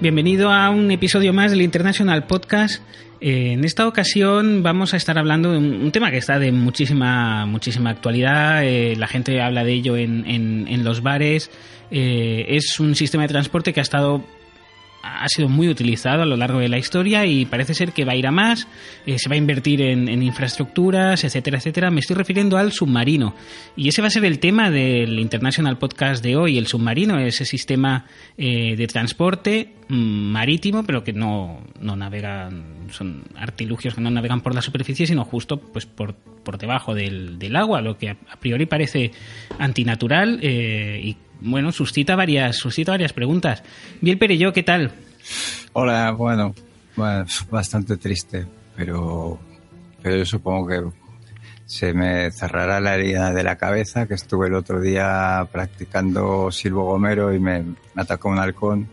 [0.00, 2.82] Bienvenido a un episodio más del International Podcast.
[3.20, 7.44] Eh, en esta ocasión vamos a estar hablando de un, tema que está de muchísima,
[7.44, 8.64] muchísima actualidad.
[8.64, 11.50] Eh, la gente habla de ello en, en, los bares.
[11.90, 14.24] Eh, es un sistema de transporte que ha estado
[15.02, 18.12] ha sido muy utilizado a lo largo de la historia y parece ser que va
[18.12, 18.68] a ir a más,
[19.06, 21.90] eh, se va a invertir en, infraestructuras, etcétera, etcétera.
[21.90, 23.34] Me estoy refiriendo al submarino.
[23.76, 27.44] Y ese va a ser el tema del International Podcast de hoy, el submarino, ese
[27.44, 29.94] sistema eh, de transporte mm,
[30.32, 35.24] marítimo, pero que no, no navegan, son artilugios que no navegan por la superficie, sino
[35.24, 39.12] justo pues por, por debajo del, del agua, lo que a, priori parece
[39.58, 43.62] antinatural eh, y bueno, suscita varias, suscita varias preguntas.
[44.00, 44.92] Biel Perello, ¿qué tal?
[45.72, 46.54] Hola, bueno,
[47.50, 49.38] bastante triste, pero,
[50.02, 50.82] pero yo supongo que
[51.66, 56.84] se me cerrará la herida de la cabeza, que estuve el otro día practicando silbo
[56.84, 58.88] gomero y me, me atacó un halcón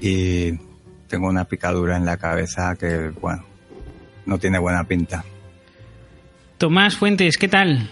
[0.00, 0.52] y
[1.08, 3.44] tengo una picadura en la cabeza que, bueno,
[4.24, 5.24] no tiene buena pinta.
[6.58, 7.90] Tomás Fuentes, ¿qué tal?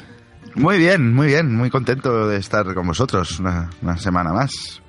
[0.56, 4.80] Muy bien, muy bien, muy contento de estar con vosotros una, semana más.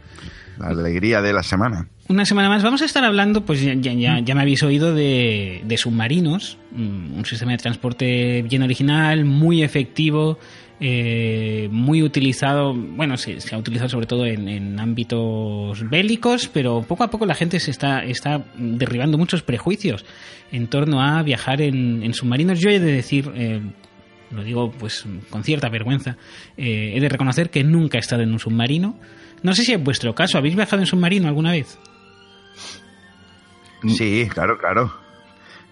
[0.58, 1.88] La alegría de la semana.
[2.08, 2.64] Una semana más.
[2.64, 7.26] Vamos a estar hablando, pues ya, ya, ya me habéis oído, de, submarinos, mm, un
[7.26, 10.38] sistema de transporte bien original, muy efectivo,
[10.80, 17.10] eh, muy utilizado, bueno, se, ha utilizado sobre todo en, ámbitos bélicos, pero poco a
[17.10, 20.06] poco la gente se está, está derribando muchos prejuicios
[20.52, 22.60] en torno a viajar en, submarinos.
[22.60, 23.62] Yo he de decir, eh,
[24.36, 26.18] lo digo pues con cierta vergüenza,
[26.58, 29.00] eh, he de reconocer que nunca he estado en un submarino.
[29.42, 31.78] No sé si en vuestro caso, ¿habéis viajado en submarino alguna vez?
[33.88, 34.94] Sí, claro, claro.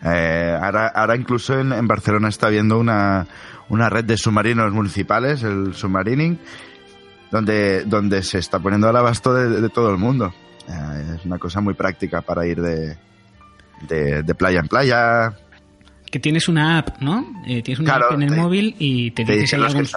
[0.03, 3.25] Eh, ahora, ahora incluso en, Barcelona está habiendo una,
[3.69, 6.37] una red de submarinos municipales, el submarining,
[7.31, 10.33] donde, donde se está poniendo al abasto de, todo el mundo.
[10.67, 12.97] Eh, es una cosa muy práctica para ir de,
[13.87, 15.33] de playa en playa,
[16.13, 17.25] que tienes una app, ¿no?
[17.47, 19.87] Eh, tienes una app en el móvil y te, dice si hay algún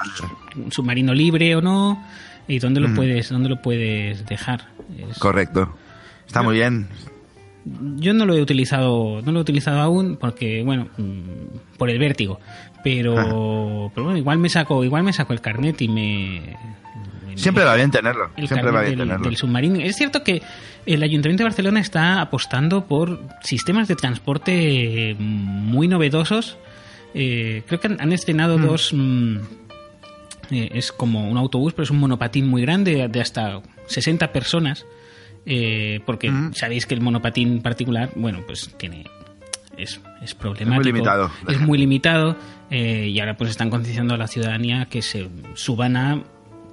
[0.71, 2.03] submarino libre o no
[2.49, 4.65] y dónde lo puedes dónde lo puedes dejar.
[5.19, 5.77] Correcto.
[6.27, 6.89] Está muy bien.
[7.97, 11.99] Yo no lo he utilizado, no lo he utilizado aún porque bueno, mm, por el
[11.99, 12.41] vértigo,
[12.83, 13.13] pero,
[13.95, 16.57] pero bueno, igual me saco, igual me saco el carnet y me
[17.37, 18.31] Siempre va bien tenerlo.
[18.37, 19.27] Siempre va bien del, tenerlo.
[19.27, 19.79] Del submarino.
[19.81, 20.43] Es cierto que
[20.87, 26.59] el Ayuntamiento de Barcelona está apostando por sistemas de transporte muy novedosos.
[27.15, 28.63] Eh, creo que han, estrenado mm.
[28.63, 28.93] dos.
[28.95, 29.37] Mm,
[30.51, 34.87] eh, es como un autobús, pero es un monopatín muy grande de hasta 60 personas.
[35.45, 36.55] Eh, porque mm.
[36.55, 39.05] sabéis que el monopatín particular, bueno, pues tiene
[39.77, 40.81] es, es, problemático.
[40.81, 41.31] Es muy limitado.
[41.49, 42.37] Es muy limitado
[42.71, 46.23] y ahora pues están concienciando a la ciudadanía que se suban a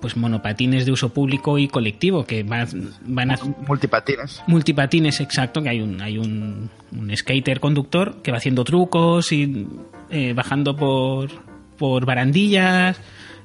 [0.04, 2.68] pues monopatines de uso público y colectivo que van,
[3.06, 6.70] van a multipatines multipatines exacto que hay un hay un,
[7.16, 9.66] skater conductor que va haciendo trucos y
[10.10, 11.30] eh, bajando por
[11.78, 13.00] por barandillas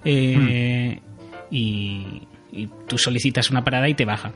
[0.04, 1.54] eh, hmm.
[1.54, 4.32] y, y tú solicitas una parada y te baja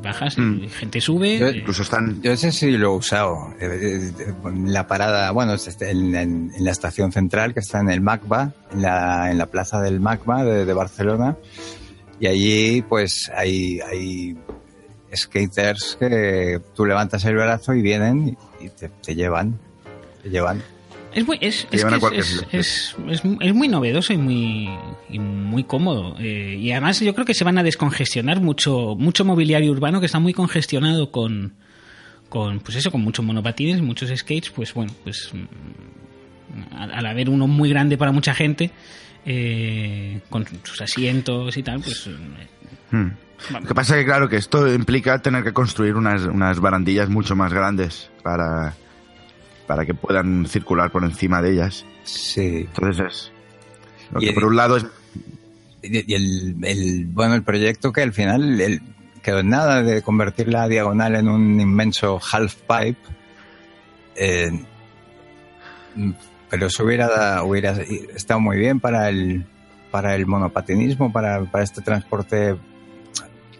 [0.00, 0.68] bajas, mm.
[0.68, 1.38] gente sube.
[1.38, 2.20] Yo, eh, incluso están...
[2.22, 3.54] yo ese sí lo he usado.
[3.60, 4.32] Eh, eh,
[4.64, 9.30] la parada, bueno, este, en, la estación central que está en el MACBA, en la,
[9.30, 11.36] en la plaza del MACBA de, Barcelona.
[12.20, 14.36] Y allí, pues, hay, hay
[15.14, 19.58] skaters que tú levantas el brazo y vienen y te, te llevan.
[20.22, 20.62] Te llevan.
[21.18, 21.66] Es muy, es,
[22.52, 24.68] es, es, muy novedoso y muy,
[25.18, 26.14] muy cómodo.
[26.20, 30.06] Eh, y además yo creo que se van a descongestionar mucho, mucho mobiliario urbano que
[30.06, 31.54] está muy congestionado con,
[32.28, 37.48] con pues eso, con muchos monopatines, muchos skates, pues bueno, pues mm, al, haber uno
[37.48, 38.70] muy grande para mucha gente,
[39.26, 42.06] eh, con sus asientos y tal, pues...
[42.06, 43.10] Eh, hmm.
[43.52, 47.08] Lo que pasa es que claro que esto implica tener que construir unas, unas barandillas
[47.08, 48.74] mucho más grandes para
[49.68, 51.84] para que puedan circular por encima de ellas.
[52.02, 52.66] Sí.
[52.66, 53.32] Entonces es.
[54.10, 54.86] Lo que por un lado es.
[55.82, 58.82] Y el, bueno, el proyecto que al final el,
[59.22, 62.98] quedó en nada de convertir la diagonal en un inmenso half pipe.
[64.16, 64.64] Eh,
[66.50, 67.72] pero eso hubiera, hubiera
[68.16, 69.44] estado muy bien para el,
[69.90, 72.56] para el monopatinismo, para, para este transporte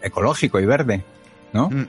[0.01, 1.03] ecológico y verde,
[1.53, 1.69] ¿no?
[1.69, 1.87] Mm.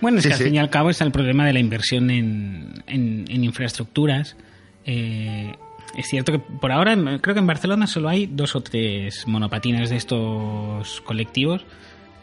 [0.00, 2.82] Bueno, es que al fin y al cabo está el problema de la inversión en,
[2.86, 4.36] en, infraestructuras.
[4.84, 5.54] Eh,
[5.96, 9.90] es cierto que por ahora creo que en Barcelona solo hay dos o tres monopatines
[9.90, 11.64] de estos colectivos.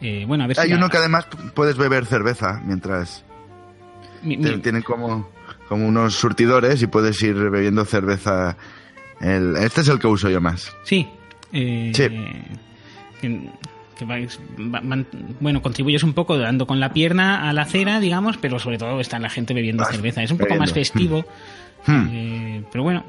[0.00, 3.24] Eh, bueno, a ver hay uno que además puedes beber cerveza mientras
[4.22, 5.28] tienen como,
[5.68, 8.56] como unos surtidores y puedes ir bebiendo cerveza.
[9.20, 10.72] El, este es el que uso yo más.
[10.84, 11.08] Sí.
[11.52, 13.48] Eh, sí.
[13.98, 14.38] Que vais-
[15.40, 19.00] bueno, contribuyes un poco dando con la pierna a la acera, digamos, pero sobre todo
[19.00, 20.22] está la gente bebiendo cerveza.
[20.22, 21.24] Es un poco más festivo.
[21.86, 22.08] Hmm.
[22.10, 23.04] eh, pero bueno,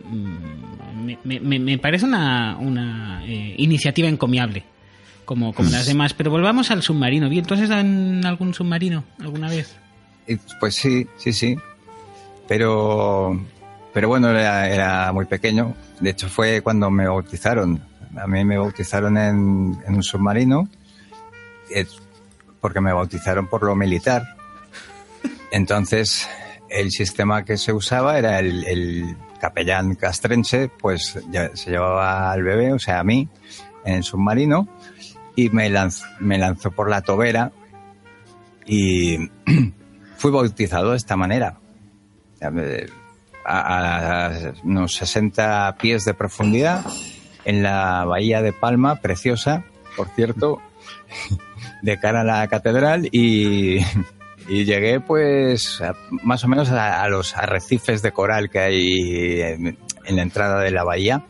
[1.04, 4.64] me, me- me- me parece una, una eh, iniciativa encomiable,
[5.24, 6.14] como, como las demás.
[6.14, 7.30] Pero volvamos al submarino.
[7.30, 9.76] ¿Vi entonces en algún submarino alguna vez?
[10.28, 11.56] Y, pues sí, sí, sí.
[12.48, 13.40] Pero,
[13.94, 15.74] pero bueno, era, era muy pequeño.
[16.00, 17.82] De hecho, fue cuando me bautizaron.
[18.18, 20.70] A mí me bautizaron en, un submarino,
[21.70, 21.86] eh,
[22.62, 24.36] porque me bautizaron por lo militar.
[25.52, 26.28] Entonces,
[26.70, 31.20] el sistema que se usaba era el, el capellán castrense, pues
[31.54, 33.30] se llevaba al bebé, o sea, a mí,
[33.84, 34.68] en el submarino,
[35.36, 37.52] y me lanzó, me lanzó por la tobera
[38.66, 39.30] y
[40.18, 41.58] fui bautizado de esta manera.
[43.48, 44.32] A
[44.64, 46.84] unos 60 pies de profundidad
[47.46, 49.64] en la bahía de Palma, preciosa,
[49.96, 50.62] por cierto,
[51.82, 53.78] de cara a la catedral y,
[54.50, 59.42] y llegué pues a- más o menos a, a los arrecifes de coral que hay
[59.42, 61.24] en, en la entrada de la bahía.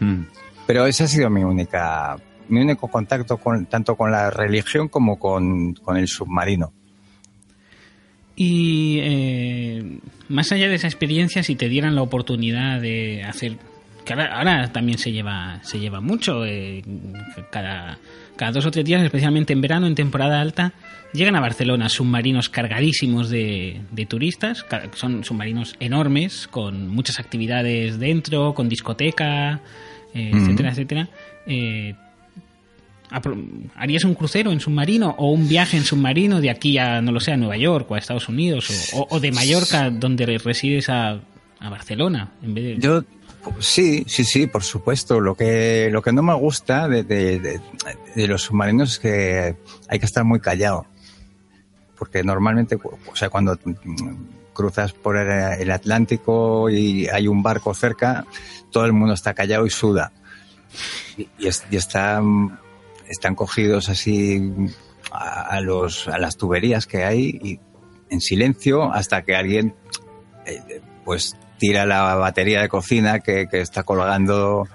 [0.00, 0.22] Hmm.
[0.66, 2.16] Pero ese ha sido mi única,
[2.48, 6.72] mi único contacto con, tanto con la religión como con, con el submarino.
[8.34, 9.98] Y eh,
[10.28, 13.58] más allá de esa experiencia, si te dieran la oportunidad de hacer,
[14.04, 16.82] que ahora, ahora también se lleva, se lleva mucho, eh,
[17.50, 17.98] cada,
[18.36, 20.72] cada dos o tres días, especialmente en verano, en temporada alta,
[21.12, 24.64] llegan a Barcelona submarinos cargadísimos de, de turistas,
[24.94, 29.60] son submarinos enormes, con muchas actividades dentro, con discoteca,
[30.14, 31.08] eh, etcétera, etcétera.
[31.46, 31.94] Eh,
[33.76, 37.20] ¿Harías un crucero en submarino o un viaje en submarino de aquí a, no lo
[37.20, 40.88] sé, a Nueva York o a Estados Unidos o, o- o de Mallorca, donde resides,
[40.88, 41.20] a,
[41.60, 42.30] a Barcelona?
[42.42, 42.78] En vez de...
[42.78, 43.04] Yo
[43.58, 45.20] sí, sí, sí, por supuesto.
[45.20, 47.60] Lo que, lo que no me gusta de,
[48.14, 49.56] los submarinos es que
[49.88, 50.86] hay que estar muy callado.
[51.98, 58.26] Porque normalmente, o sea, cuando mm, cruzas por el Atlántico y hay un barco cerca,
[58.70, 60.12] todo el mundo está callado y suda.
[61.16, 62.58] Y, y es- y están,
[63.08, 64.40] están cogidos así
[65.10, 67.60] a, a los, a las tuberías que hay y
[68.10, 69.74] en silencio hasta que alguien
[70.46, 74.66] eh, pues tira la batería de cocina que, que está colgando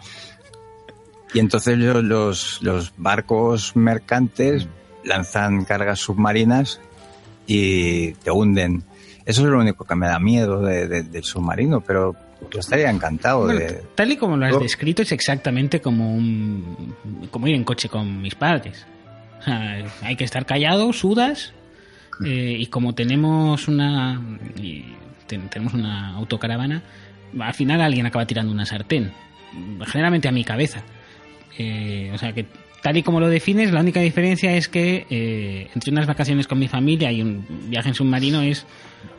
[1.33, 4.69] y entonces los, los, los barcos mercantes
[5.03, 6.79] lanzan cargas submarinas
[7.45, 8.83] y te hunden.
[9.25, 12.15] Eso es lo único que me da miedo de- de- del submarino, pero
[12.49, 13.83] yo estaría encantado Bueno, de...
[13.95, 14.59] tal y como lo has Oh.
[14.59, 16.95] descrito, es exactamente como un
[17.31, 18.85] como ir en coche con mis padres.
[19.41, 21.51] O sea, hay que estar callado, sudas,
[22.25, 24.21] eh, y como tenemos una
[24.55, 24.85] y
[25.27, 26.81] ten- tenemos una autocaravana,
[27.39, 29.11] al final alguien acaba tirando una sartén,
[29.85, 30.81] generalmente a mi cabeza.
[31.57, 32.45] Eh, o sea que
[32.83, 36.59] tal y como lo defines, la única diferencia es que eh, entre unas vacaciones con
[36.59, 38.65] mi familia y un viaje en submarino es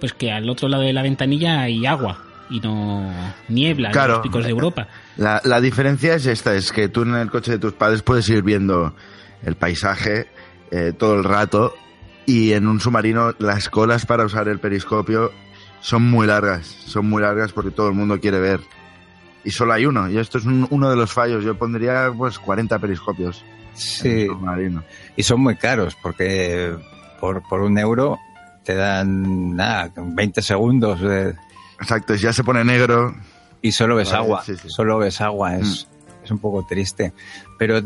[0.00, 3.12] pues que al otro lado de la ventanilla hay agua y no
[3.48, 4.14] niebla en Claro.
[4.14, 4.88] los picos de Europa.
[5.16, 8.28] La, la diferencia es esta, es que tú en el coche de tus padres puedes
[8.28, 8.94] ir viendo
[9.44, 10.28] el paisaje
[10.70, 11.74] eh, todo el rato
[12.26, 15.32] y en un submarino las colas para usar el periscopio
[15.80, 18.60] son muy largas, son muy largas porque todo el mundo quiere ver.
[19.44, 21.44] Y solo hay uno, y esto es un- uno de los fallos.
[21.44, 23.44] Yo pondría pues 40 periscopios
[23.74, 24.26] Sí,
[25.16, 26.74] y son muy caros porque
[27.20, 28.18] por, por un euro
[28.64, 31.34] te dan nada, 20 segundos de-
[31.80, 33.14] Exacto, y ya se pone negro.
[33.62, 34.68] y solo ves Vale, agua, sí, sí.
[34.68, 35.86] solo ves agua, es,
[36.24, 37.12] es un poco triste.
[37.56, 37.80] Pero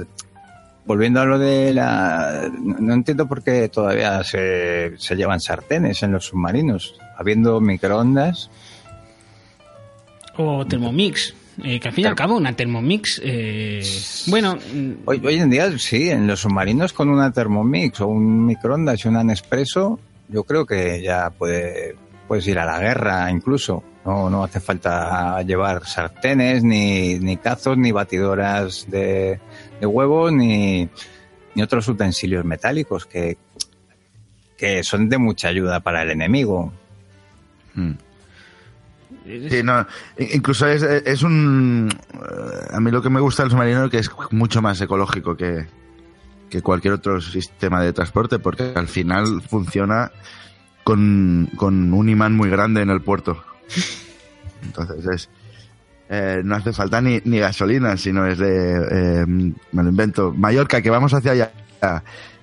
[0.87, 2.51] volviendo a lo de la...
[2.59, 8.51] No, no entiendo por qué todavía se, se llevan sartenes en los submarinos, habiendo microondas.
[10.37, 11.35] O Thermomix.
[11.63, 13.21] eh, que al fin y al cabo una Thermomix...
[13.23, 13.83] eh,
[14.27, 18.47] bueno, mm, Hoy, hoy en día sí, en los submarinos con una Thermomix o un
[18.47, 19.99] microondas y una Nespresso,
[20.29, 23.83] yo creo que ya puede, puedes ir a la guerra incluso.
[24.05, 29.39] No, no hace falta llevar sartenes, ni, ni cazos, ni batidoras de,
[29.79, 30.89] de huevos, ni,
[31.55, 33.37] ni otros utensilios metálicos que,
[34.57, 36.73] que son de mucha ayuda para el enemigo.
[39.25, 39.63] Sí,
[40.35, 41.89] incluso es, un...
[42.15, 45.37] eh, A mí lo que me gusta del submarino es que es mucho más ecológico
[45.37, 45.67] que,
[46.51, 50.11] que cualquier otro sistema de transporte, porque al final funciona
[50.83, 53.45] con, con un imán muy grande en el puerto.
[54.65, 55.29] Entonces es...
[56.09, 58.77] eh, no hace falta ni, ni gasolina, sino es de...
[58.91, 60.33] eh, me lo invento.
[60.33, 61.53] Mallorca, que vamos hacia allá,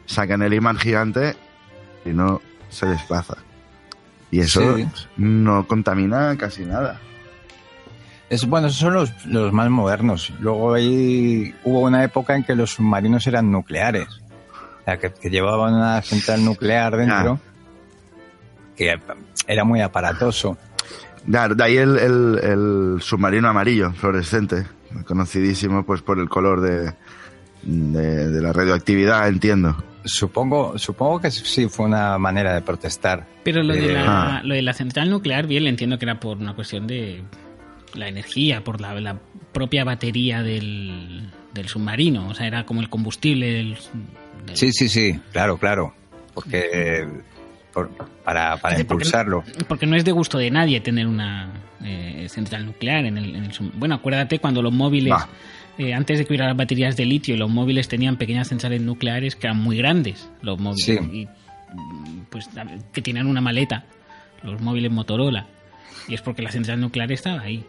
[0.06, 1.36] sacan el imán gigante
[2.06, 3.36] y no se desplaza.
[4.32, 4.88] Y eso Sí.
[5.18, 7.00] no contamina casi nada.
[8.30, 10.32] Es, bueno, esos son los, los más modernos.
[10.40, 14.08] Luego ahí hubo una época en que los submarinos eran nucleares.
[14.86, 17.40] la que, que llevaban una central nuclear dentro,
[18.76, 19.00] que
[19.48, 20.58] era muy aparatoso.
[21.30, 24.66] Claro, de ahí el, el- el submarino amarillo, fluorescente,
[25.06, 26.94] conocidísimo pues por el color de,
[27.64, 29.76] de, de la radioactividad, entiendo.
[30.06, 33.26] Supongo, supongo que sí fue una manera de protestar.
[33.44, 34.42] Pero lo de, la, ah.
[34.44, 37.22] lo de la central nuclear, bien, le entiendo que era por una cuestión de
[37.96, 39.18] la energía, por la, la
[39.52, 42.28] propia batería del, del submarino.
[42.30, 43.78] O sea, era como el combustible del.
[44.46, 45.94] del- Sí, sí, sí, claro, claro.
[46.34, 47.08] Porque eh,
[47.74, 47.90] por-
[48.24, 49.44] para, para impulsarlo.
[49.68, 51.50] Porque no es de gusto de nadie tener una
[51.84, 55.14] eh, central nuclear en el, en el Bueno, acuérdate cuando los móviles.
[55.80, 59.36] Eh, antes de que hubiera las baterías de litio, los móviles tenían pequeñas centrales nucleares
[59.36, 60.86] que eran muy grandes, los móviles.
[60.86, 61.00] Sí.
[61.12, 61.28] Y,
[62.30, 62.50] pues
[62.94, 63.86] que tenían una maleta,
[64.44, 65.48] los móviles Motorola.
[66.08, 67.66] Y es porque la central nuclear estaba ahí,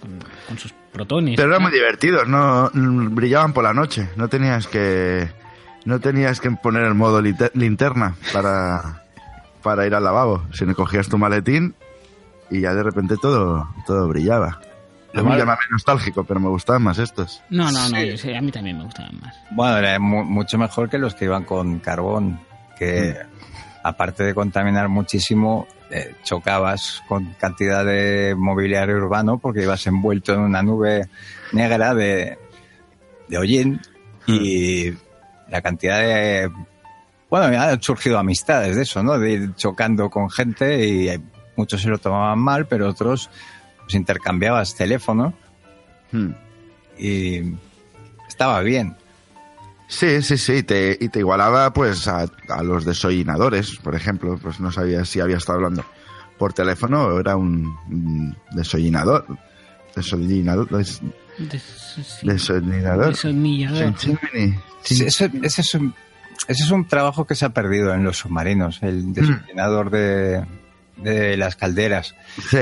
[0.00, 0.18] con,
[0.48, 1.36] con sus protones.
[1.36, 5.28] Pero eran muy divertidos, no Mm, brillaban por la noche, no tenías que
[5.84, 9.02] no tenías que poner el modo linterna para
[9.62, 11.74] para ir al lavabo, sino cogías tu maletín
[12.50, 14.60] y ya de repente todo todo brillaba.
[15.16, 17.42] A mí llámame nostálgico, pero me gustaban más estos.
[17.50, 18.10] No, no, no, Sí.
[18.10, 19.34] yo sé, a mí también me gustaban más.
[19.50, 22.40] Bueno, era mu- mucho mejor que los que iban con carbón,
[22.78, 23.16] que
[23.82, 30.40] aparte de contaminar muchísimo, eh, chocabas con cantidad de mobiliario urbano porque ibas envuelto en
[30.40, 31.08] una nube
[31.52, 32.38] negra de,
[33.28, 33.80] de hollín
[34.26, 34.90] y
[35.48, 36.50] la cantidad de...
[37.30, 39.18] Bueno, ya han surgido amistades de eso, ¿no?
[39.18, 41.22] De ir chocando con gente y
[41.56, 43.28] muchos se lo tomaban mal, pero otros
[43.84, 45.34] pues, intercambiabas teléfono
[46.12, 46.30] Hmm.
[46.98, 47.54] y
[48.28, 48.96] estaba bien.
[49.88, 54.60] Sí, sí, sí, te, y te igualaba pues a, a los desollinadores, por ejemplo, pues
[54.60, 55.84] no sabía si había estado hablando
[56.38, 59.26] por teléfono o era un, un desollinador.
[59.94, 60.68] Desollinador.
[60.70, 61.00] des-
[61.38, 63.14] Des- sí, desollinador.
[63.16, 65.94] Sí, ese, ese es un,
[66.48, 70.44] ese es un trabajo que se ha perdido en los submarinos, el desollinador de,
[70.96, 72.14] de las calderas.
[72.50, 72.58] Sí.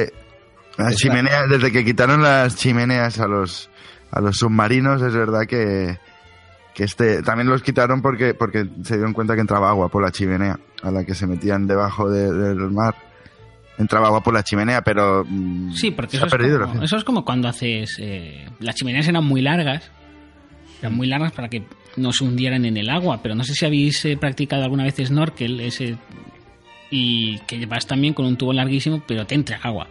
[0.78, 3.68] Las chimeneas, desde que quitaron las chimeneas a los
[4.10, 5.98] a los submarinos, es verdad que,
[6.74, 10.10] que este también los quitaron porque porque se dieron cuenta que entraba agua por la
[10.10, 12.94] chimenea, a la que se metían debajo de- del mar.
[13.78, 16.60] Entraba agua por la chimenea, pero mm, Sí, porque se eso ha es, perdido.
[16.68, 17.96] como, eso es como cuando haces...
[17.98, 19.90] eh, las chimeneas eran muy largas,
[20.80, 21.64] eran muy largas para que
[21.96, 24.96] no se hundieran en el agua, pero no sé si habéis eh, practicado alguna vez
[24.96, 25.96] snorkel ese
[26.90, 29.88] y que vas también con un tubo larguísimo, pero te entra agua.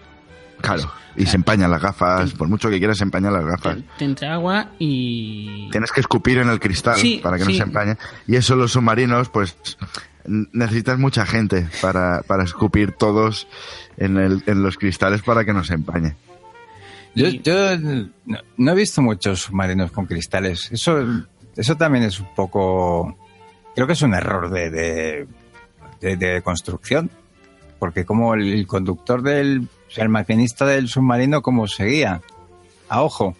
[0.62, 3.78] Claro, y se empañan las gafas, por mucho que quieras se empañan las gafas.
[3.98, 5.70] Te, entra agua y...
[5.72, 7.58] Tienes que escupir en el cristal Sí, para que no sí.
[7.58, 7.98] se empañe.
[8.28, 9.56] Y eso los submarinos, pues
[10.26, 13.48] necesitas mucha gente para, para escupir todos
[13.98, 16.16] en, el, en los cristales para que no se empañe.
[17.16, 18.10] Yo, yo no,
[18.58, 20.70] no he visto muchos submarinos con cristales.
[20.72, 21.04] Eso,
[21.58, 23.18] eso también es un poco.
[23.76, 25.28] Creo que es un error de, de,
[26.00, 27.10] de- de construcción.
[27.80, 29.68] Porque como el conductor del.
[29.92, 32.22] O sea, el maquinista del submarino, como seguía?
[32.90, 33.36] A ojo.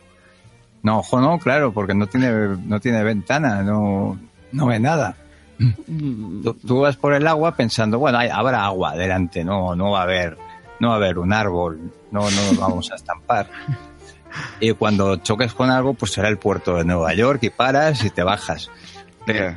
[0.84, 2.32] No, ojo no, claro, porque no tiene,
[2.66, 4.20] no tiene ventana, no,
[4.52, 5.16] no ve nada.
[5.60, 9.92] Mm, Tú, tú vas por el agua pensando, bueno, hay- habrá agua delante, no, no
[9.92, 10.38] va a haber,
[10.80, 11.80] no va a haber un árbol,
[12.12, 13.48] no, no nos vamos a estampar.
[14.60, 18.10] Y cuando choques con algo, pues será el puerto de Nueva York y paras y
[18.10, 18.72] te bajas.
[19.26, 19.56] Pero,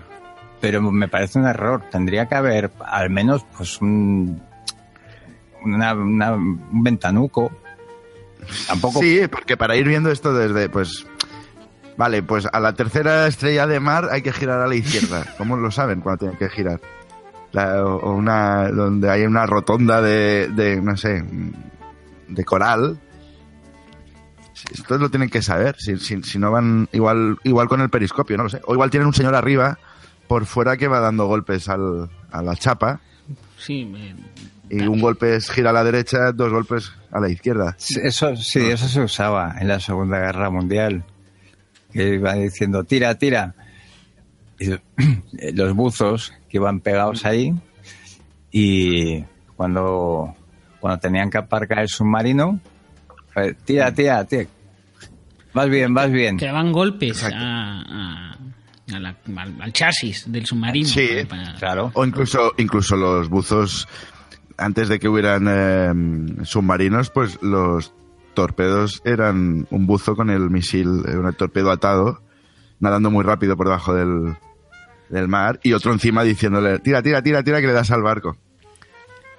[0.60, 1.84] pero me parece un error.
[1.90, 4.42] Tendría que haber al menos pues un,
[5.64, 7.50] una- una- un ventanuco.
[8.66, 11.06] Tampoco Sí, porque para ir viendo esto desde, pues,
[11.96, 15.24] vale, pues a la tercera estrella de mar hay que girar a la izquierda.
[15.38, 16.80] ¿Cómo lo saben cuando tienen que girar?
[17.52, 21.24] La- o una, donde hay una rotonda de, de, no sé,
[22.28, 22.98] de coral.
[24.72, 28.36] Esto lo tienen que saber, si, si, si no van igual, igual con el periscopio,
[28.36, 28.60] no lo sé.
[28.66, 29.78] O igual tienen un señor arriba,
[30.26, 33.00] por fuera, que va dando golpes al, a la chapa.
[33.58, 34.14] Sí, eh,
[34.70, 37.76] Y un golpe es gira a la derecha, dos golpes a la izquierda.
[38.02, 41.04] Eso sí, eso se usaba en la Segunda Guerra Mundial.
[41.92, 43.54] Que iba diciendo, tira, tira.
[44.58, 44.70] Y
[45.54, 47.54] los buzos que iban pegados ahí
[48.50, 49.22] y
[49.56, 50.34] cuando,
[50.80, 52.58] cuando tenían que aparcar el submarino,
[53.36, 54.46] eh, tira, tira, tira.
[55.52, 56.36] Vas bien, vas bien.
[56.36, 58.33] que daban golpes a-
[58.92, 60.88] a la- al, al chasis del submarino.
[60.88, 61.90] Sí, para- Claro.
[61.94, 63.88] O incluso, incluso los buzos,
[64.58, 67.92] antes de que hubieran eh, submarinos, pues los
[68.34, 72.20] torpedos eran un buzo con el misil, eh, un torpedo atado,
[72.80, 74.34] nadando muy rápido por debajo del,
[75.08, 78.36] del mar, y otro encima diciéndole, tira, tira, tira, tira, que le das al barco.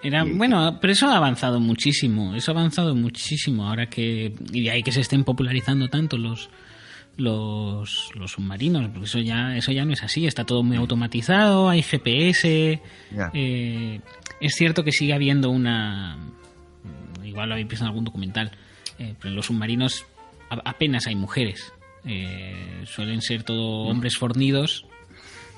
[0.02, 4.72] Era, bueno, pero eso ha avanzado muchísimo, eso ha avanzado muchísimo ahora que, y de
[4.72, 6.50] ahí que se estén popularizando tanto los,
[7.18, 11.70] los, los submarinos, porque eso ya, eso ya no es así, está todo muy automatizado,
[11.70, 12.82] hay GPS.
[13.34, 14.00] Eh,
[14.42, 16.18] es cierto que sigue habiendo una.
[17.24, 18.52] Igual lo habéis visto en algún documental,
[19.00, 20.06] eh, pero en los submarinos
[20.50, 21.72] apenas hay mujeres.
[22.06, 24.86] Eh, suelen ser todo hombres fornidos,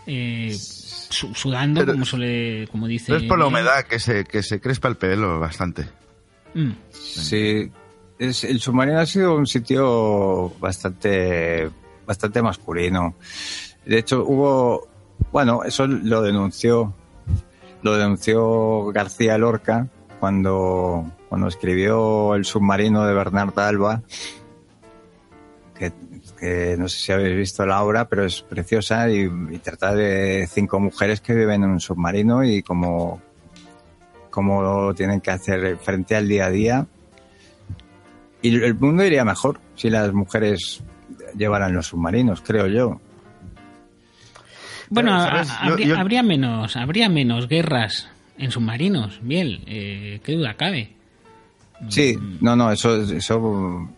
[0.05, 3.07] eh, su- sudando, Pero- como suele, como dice.
[3.07, 5.85] Pero es por la humedad que se, que se crespa el pelo bastante.
[6.53, 6.71] Mm.
[6.91, 7.69] Sí,
[8.19, 11.69] el submarino ha sido un sitio bastante,
[12.05, 13.15] bastante masculino.
[13.85, 14.87] De hecho, hubo,
[15.31, 16.93] bueno, eso lo denunció,
[17.83, 19.87] lo denunció García Lorca
[20.19, 24.01] cuando, cuando escribió El submarino de Bernard Alba,
[26.39, 30.79] que, no sé si habéis visto la obra, pero es preciosa y, trata de cinco
[30.79, 33.21] mujeres que viven en un submarino y cómo,
[34.29, 36.87] cómo tienen que hacer frente al día a día.
[38.47, 40.81] Y el mundo iría mejor si las mujeres
[41.35, 42.99] llevaran los submarinos, creo yo.
[44.89, 50.93] Bueno, habría, yo- habría menos, habría menos guerras en submarinos, bien, eh, qué duda cabe.
[51.89, 53.89] Sí, no, no, eso, eso,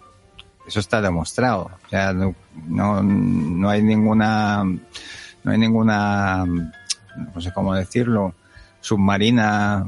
[0.67, 1.69] eso está demostrado.
[1.85, 2.35] O sea, no,
[2.67, 8.33] no, no hay ninguna, no hay ninguna, no sé cómo decirlo,
[8.81, 9.87] submarina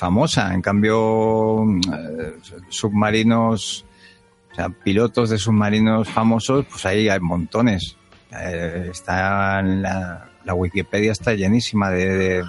[0.00, 0.52] famosa.
[0.54, 2.36] En cambio, eh,
[2.70, 3.84] submarinos,
[4.50, 7.96] o sea, pilotos de submarinos famosos, pues ahí hay montones.
[8.32, 12.44] Eh, está en la, la Wikipedia está llenísima de, de-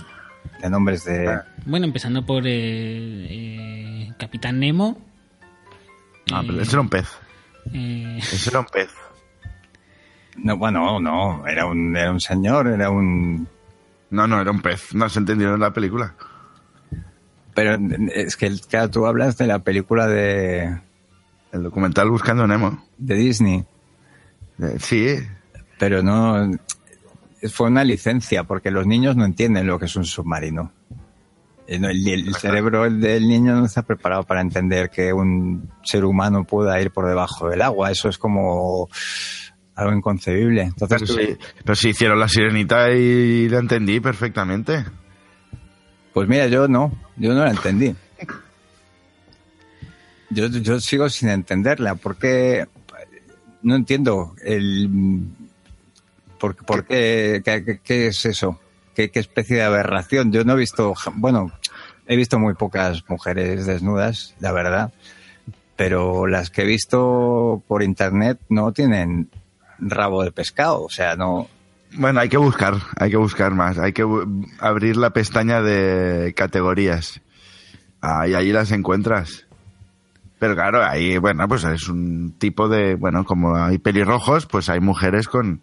[0.61, 4.97] de nombres de, Bueno, empezando por eh, eh, Capitán Nemo.
[6.31, 7.07] Ah, Eh, pero ese era un pez.
[7.73, 8.89] eh, Ese era un pez.
[10.37, 13.47] No, bueno, no, era un, era un señor, era un...
[14.11, 14.93] No, no, era un pez.
[14.95, 16.15] No se entendió en la película.
[17.53, 17.77] Pero
[18.13, 20.77] es que, claro, tú hablas de la película de,
[21.51, 22.83] El documental Buscando Nemo.
[22.97, 23.65] de Disney,
[24.59, 25.15] Eh, Sí,
[25.79, 26.51] pero no...
[27.51, 30.71] Fue una licencia, porque los niños no entienden lo que es un submarino.
[31.65, 36.43] El, el- el cerebro del niño no está preparado para entender que un ser humano
[36.43, 37.89] pueda ir por debajo del agua.
[37.89, 38.87] Eso es como
[39.73, 40.61] algo inconcebible.
[40.63, 44.83] Entonces, pero tú- sí, pero sí hicieron la sirenita y la entendí perfectamente.
[46.13, 47.95] Pues mira, yo no, yo no la entendí.
[50.33, 52.65] Yo, yo sigo sin entenderla, porque
[53.63, 54.89] no entiendo el
[56.39, 58.57] por, por qué, qué, qué- es eso,
[58.95, 60.31] ¿Qué, qué especie de aberración.
[60.31, 61.51] Yo no he visto, bueno,
[62.07, 64.93] he visto muy pocas mujeres desnudas, la verdad,
[65.75, 69.29] pero las que he visto por internet no tienen
[69.79, 71.49] rabo de pescado, o sea, no,
[71.97, 73.77] Bueno, hay que buscar, hay que buscar más.
[73.77, 74.05] Hay que
[74.59, 77.21] abrir la pestaña de categorías.
[78.01, 79.45] Ah, y ahí las encuentras.
[80.39, 84.79] Pero claro, ahí, bueno, pues es un tipo de, bueno, como hay pelirrojos, pues hay
[84.79, 85.61] mujeres con,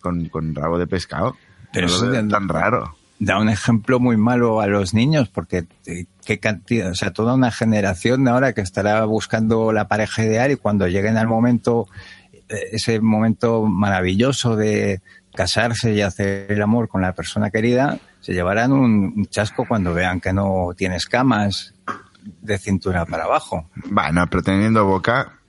[0.00, 1.36] con, con rabo de pescado.
[1.72, 2.96] Pero No eso ya- tan raro.
[3.20, 7.34] da un ejemplo muy malo a los niños porque eh, qué cantidad, o sea, toda
[7.34, 11.86] una generación ahora que estará buscando la pareja ideal y cuando lleguen al momento,
[12.72, 15.00] ese momento maravilloso de
[15.34, 20.20] casarse y hacer el amor con la persona querida, se llevarán un, chasco cuando vean
[20.20, 21.74] que no tienes camas
[22.42, 23.70] de cintura para abajo.
[23.86, 25.39] Bueno, pero teniendo boca,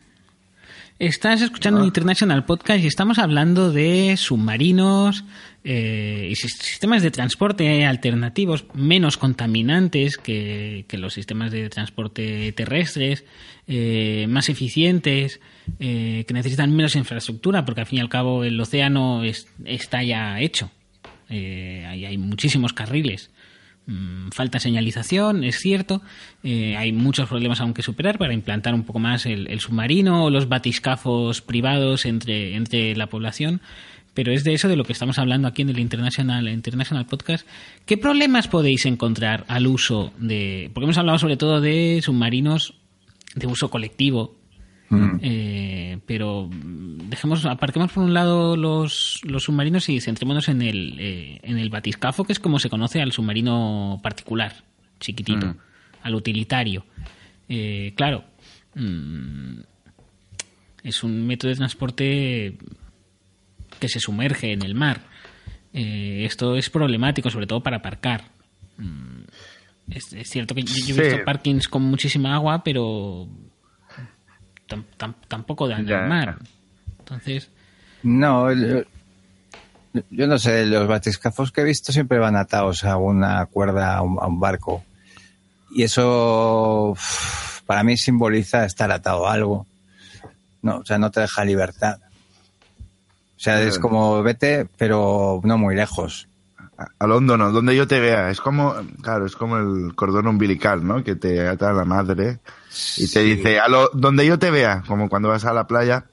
[1.02, 1.82] Estás escuchando Ah.
[1.82, 5.24] un International Podcast y estamos hablando de submarinos
[5.64, 12.52] eh, y sis- sistemas de transporte alternativos menos contaminantes que, que los sistemas de transporte
[12.52, 13.26] terrestres,
[13.68, 15.40] eh, más eficientes,
[15.80, 20.04] eh, que necesitan menos infraestructura, porque al fin y al cabo el océano es- está
[20.04, 20.70] ya hecho.
[21.30, 23.32] Eh, ahí hay muchísimos carriles.
[23.88, 26.02] Mm, Falta señalización, es cierto.
[26.44, 30.30] Eh, hay muchos problemas aún que superar para implantar un poco más el, submarino o
[30.30, 33.62] los batiscafos privados entre, entre la población.
[34.14, 37.48] Pero es de eso de lo que estamos hablando aquí en el International, International Podcast.
[37.86, 40.70] ¿Qué problemas podéis encontrar al uso de.?
[40.74, 42.74] Porque hemos hablado sobre todo de submarinos
[43.36, 44.36] de uso colectivo,
[44.92, 45.20] Mm.
[45.22, 51.40] eh, pero dejemos, aparquemos por un lado los, los submarinos y centrémonos en el, eh,
[51.44, 54.54] en el batiscafo, que es como se conoce al submarino particular,
[55.00, 55.56] chiquitito, Mm.
[56.04, 56.86] al utilitario.
[57.48, 58.24] Eh, claro,
[58.76, 59.60] mm,
[60.84, 62.58] es un método de transporte
[63.80, 65.02] que se sumerge en el mar.
[65.74, 68.26] Esto es problemático, sobre todo para aparcar.
[69.90, 71.02] Es, es cierto que yo, yo he Sí.
[71.02, 73.28] visto parkings con muchísima agua, pero
[74.72, 76.04] tam- tam- tampoco dan Ya.
[76.04, 76.38] al mar.
[77.00, 77.50] Entonces,
[78.04, 78.84] No, yo,
[80.10, 84.02] yo no sé, los batiscafos que he visto siempre van atados a una cuerda, a
[84.02, 84.84] un, a un barco.
[85.74, 86.96] Y eso
[87.66, 89.66] para mí simboliza estar atado a algo.
[90.62, 91.98] No, o sea, no te deja libertad.
[93.38, 96.28] sea, es como vete, pero no muy lejos.
[97.00, 98.30] Al hondo no, donde yo te vea.
[98.30, 101.04] Es como, claro, es como el cordón umbilical, ¿no?
[101.04, 102.40] Que te ata la madre
[102.98, 106.06] y te dice, a lo, donde yo te vea, como cuando vas a la playa.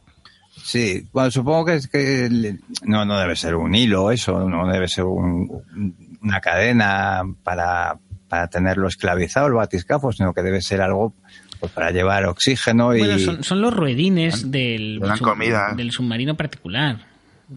[0.63, 4.89] Sí, bueno, supongo que es que no, no debe ser un hilo eso, no debe
[4.89, 7.97] ser una cadena para,
[8.29, 11.15] para tenerlo esclavizado el batiscafo, sino que debe ser algo
[11.61, 13.01] pues para llevar oxígeno y...
[13.01, 15.75] Bueno, son, los ruedines del, comida.
[15.77, 16.99] del submarino particular.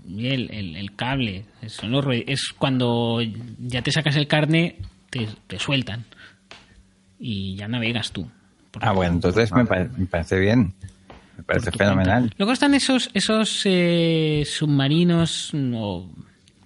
[0.08, 1.46] El, el, cable.
[1.68, 3.20] Son los es cuando
[3.60, 4.78] ya te sacas el carne,
[5.10, 6.06] te, te sueltan.
[7.20, 8.28] Y ya navegas tú.
[8.80, 10.74] Ah, bueno, entonces me, parece bien.
[11.38, 12.34] Me parece fenomenal.
[12.38, 16.10] Luego están esos, esos eh, submarinos o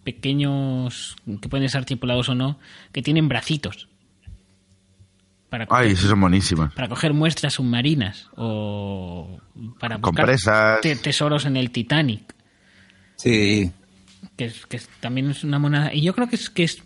[0.03, 2.59] pequeños, que pueden estar tripulados o no,
[2.91, 3.89] que tienen bracitos.
[5.49, 6.73] Para Ay, esos son buenísimos.
[6.73, 9.39] Para coger muestras submarinas o
[9.79, 12.35] para buscar tesoros en el Titanic.
[13.15, 13.71] Sí.
[14.35, 15.93] Que, que también es una monada.
[15.93, 16.83] Y yo creo que es, que es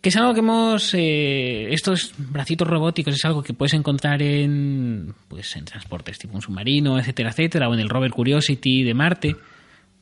[0.00, 5.14] que es algo que hemos eh, estos bracitos robóticos es algo que puedes encontrar en
[5.28, 9.36] pues en transportes tipo un submarino etcétera etcétera o en el rover Curiosity de Marte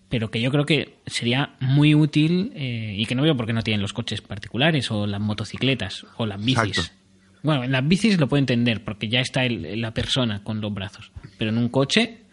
[0.09, 3.53] pero que yo creo que sería muy útil eh, y que no veo por qué
[3.53, 6.93] no tienen los coches particulares o las motocicletas o las bicis.
[7.43, 11.11] Bueno en las bicis lo puedo entender porque ya está la persona con los brazos
[11.39, 12.28] pero en un coche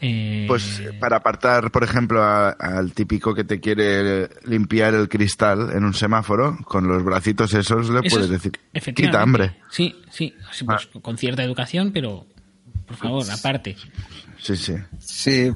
[0.00, 5.84] eh, pues para apartar, por ejemplo, al típico que te quiere limpiar el cristal en
[5.84, 8.52] un semáforo, con los bracitos esos le puedes decir,
[8.94, 9.56] quita hambre.
[9.70, 10.98] Sí, sí, pues ah.
[11.00, 12.26] con cierta educación, pero
[12.86, 13.76] por favor, aparte.
[14.38, 14.74] Sí, sí.
[14.98, 15.52] Sí,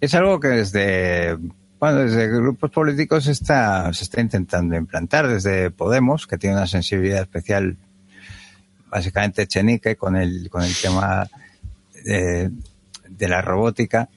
[0.00, 1.36] es algo que desde,
[1.80, 7.22] bueno, desde grupos políticos está, se está intentando implantar, desde Podemos, que tiene una sensibilidad
[7.22, 7.78] especial,
[8.90, 11.26] básicamente chenique, con el, con el tema
[13.08, 14.08] de la robótica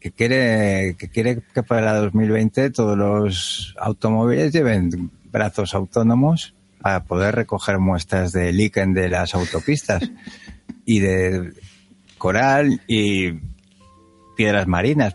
[0.00, 7.34] que quiere que quiere que para 2020 todos los automóviles lleven brazos autónomos para poder
[7.34, 10.10] recoger muestras de líquen de las autopistas
[10.86, 11.52] y de
[12.16, 13.32] coral y
[14.36, 15.14] piedras marinas.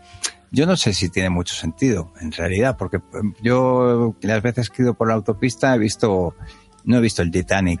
[0.52, 3.00] Yo no sé si tiene mucho sentido, en realidad, porque
[3.42, 6.36] yo las veces que he ido por la autopista he visto,
[6.84, 7.80] no he visto el Titanic.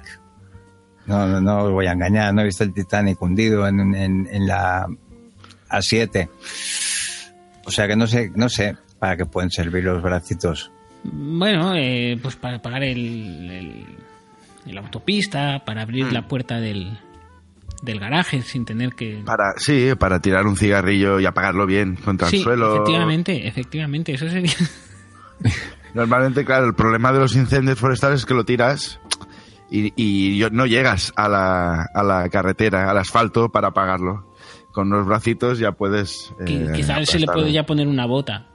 [1.06, 4.26] No, no, no os voy a engañar, no he visto el Titanic hundido en, en,
[4.28, 4.88] en la
[5.68, 6.28] a 7.
[7.64, 10.70] O sea que no sé, no sé para qué pueden servir los bracitos.
[11.02, 13.84] Bueno, eh, pues para pagar el,
[14.64, 16.12] la autopista, para abrir mm.
[16.12, 16.98] la puerta del,
[17.82, 19.22] del garaje sin tener que...
[19.24, 22.74] Para, sí, para tirar un cigarrillo y apagarlo bien contra el suelo.
[22.74, 24.52] Efectivamente, efectivamente, eso sería...
[25.94, 29.00] Normalmente, claro, el problema de los incendios forestales es que lo tiras
[29.70, 34.35] y, y no llegas a la, a la carretera, al asfalto para apagarlo
[34.76, 36.34] con los bracitos ya puedes...
[36.46, 38.46] Eh, Quizás se le puede ya poner una bota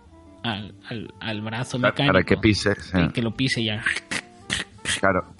[0.43, 0.75] al,
[1.19, 2.13] al, brazo mecánico.
[2.13, 2.75] Para que pise.
[3.11, 3.81] Que lo pise ya.
[4.99, 5.33] Claro.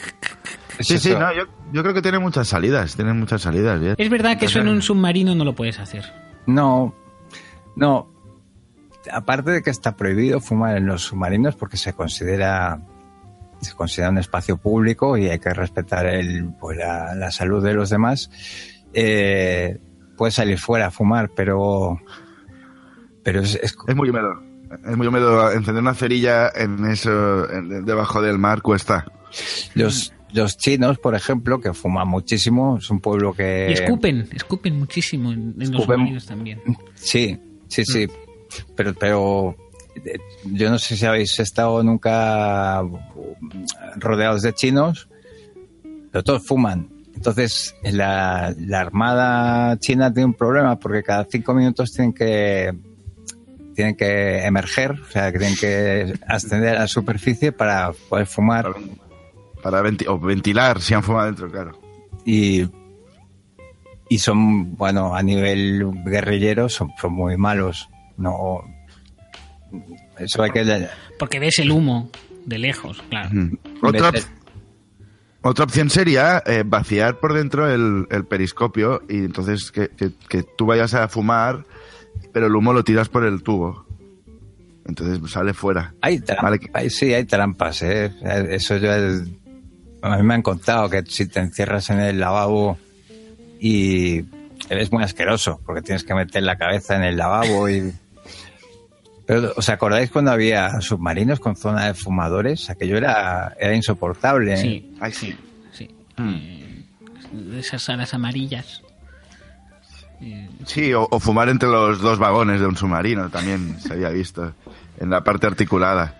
[0.79, 3.79] Sí, sí, no, yo, yo, creo que tiene muchas salidas, tiene muchas salidas.
[3.95, 6.03] Es verdad que eso en un submarino no lo puedes hacer.
[6.47, 6.95] No,
[7.75, 8.11] no.
[9.11, 12.81] Aparte de que está prohibido fumar en los submarinos porque se considera
[13.59, 17.75] se considera un espacio público y hay que respetar el, pues, la, la salud de
[17.75, 18.31] los demás.
[18.95, 19.79] Eh,
[20.17, 21.99] puedes salir fuera a fumar, pero.
[23.23, 23.95] Pero es, es...
[23.95, 24.41] muy húmedo.
[24.85, 25.51] Es muy húmedo.
[25.51, 29.05] Encender una cerilla en eso, debajo del mar, cuesta.
[29.75, 33.67] Los, los chinos, por ejemplo, que fuman muchísimo, es un pueblo que.
[33.69, 36.61] Y escupen, escupen muchísimo en, los marinos también.
[36.95, 38.07] Sí, sí, sí.
[38.75, 39.55] Pero, pero
[39.95, 42.81] eh, yo no sé si habéis estado nunca
[43.97, 45.09] rodeados de chinos,
[46.11, 46.89] pero todos fuman.
[47.21, 52.73] Entonces, la, Armada China tiene un problema porque cada cinco minutos tienen que
[53.75, 58.73] tienen que emerger, o sea, que tienen que ascender a la superficie para poder fumar.
[59.61, 61.79] Para, o ventilar si han fumado dentro, claro.
[62.25, 62.67] Y,
[64.09, 67.87] y son, bueno, a nivel guerrillero son, son muy malos.
[68.17, 68.63] No,
[70.17, 70.87] eso hay que...
[71.19, 72.09] Porque ves el humo
[72.47, 73.29] de lejos, claro.
[73.83, 74.11] Otra,
[75.43, 79.89] otra opción sería eh, vaciar por dentro el, periscopio y entonces que,
[80.57, 81.65] tú vayas a fumar,
[82.31, 83.85] pero el humo lo tiras por el tubo.
[84.85, 85.93] Entonces sale fuera.
[86.01, 87.81] Hay trampas, sí, hay trampas.
[87.83, 88.11] ¿eh?
[88.49, 92.77] Eso yo a mí me han contado que si te encierras en el lavabo
[93.59, 94.25] y
[94.69, 97.93] eres muy asqueroso porque tienes que meter la cabeza en el lavabo y
[99.25, 102.69] pero, ¿os acordáis cuando había submarinos con zona de fumadores?
[102.69, 104.53] Aquello era, era insoportable.
[104.53, 104.57] ¿eh?
[104.57, 105.35] Sí, sí,
[105.71, 105.89] sí.
[106.17, 107.55] Mm.
[107.57, 108.81] esas alas amarillas.
[110.21, 114.09] Eh, Sí, o, o fumar entre los dos vagones de un submarino también se había
[114.09, 114.53] visto
[114.99, 116.17] en la parte articulada.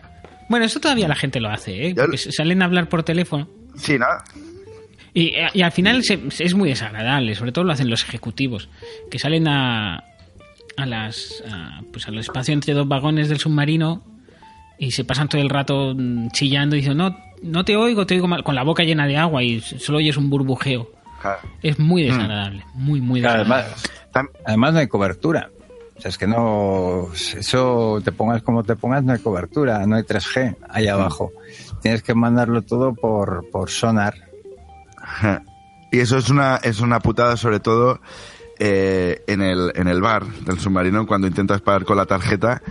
[0.50, 1.96] Bueno, eso todavía la gente lo hace, ¿eh?
[1.96, 3.48] Porque salen a hablar por teléfono.
[3.78, 4.08] Sí, ¿no?
[5.14, 8.70] Y, y al final se- es muy desagradable, sobre todo lo hacen los ejecutivos,
[9.10, 10.04] que salen a,
[10.78, 14.04] a las a, pues al espacio entre dos vagones del submarino
[14.78, 18.16] y se pasan todo el rato mm, chillando y dicen, no, no te oigo, te
[18.16, 20.90] oigo mal", con la boca llena de agua y solo oyes un burbujeo.
[21.22, 21.40] Claro.
[21.62, 23.76] Es muy desagradable, muy, muy Claro, desagradable.
[24.14, 25.50] además, además no hay cobertura.
[25.98, 27.10] O sea, es que no.
[27.14, 31.32] Eso te pongas como te pongas, no hay cobertura, no hay 3G ahí abajo.
[31.84, 34.16] Tienes que mandarlo todo por, por sonar.
[35.94, 38.00] Y eso es una, es una putada, sobre todo
[38.64, 42.62] eh, en, el, en el bar del submarino, cuando intentas pagar con la tarjeta,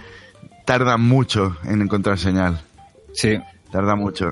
[0.65, 2.61] tarda mucho en encontrar señal.
[3.13, 3.37] Sí.
[3.73, 4.31] Tarda mucho.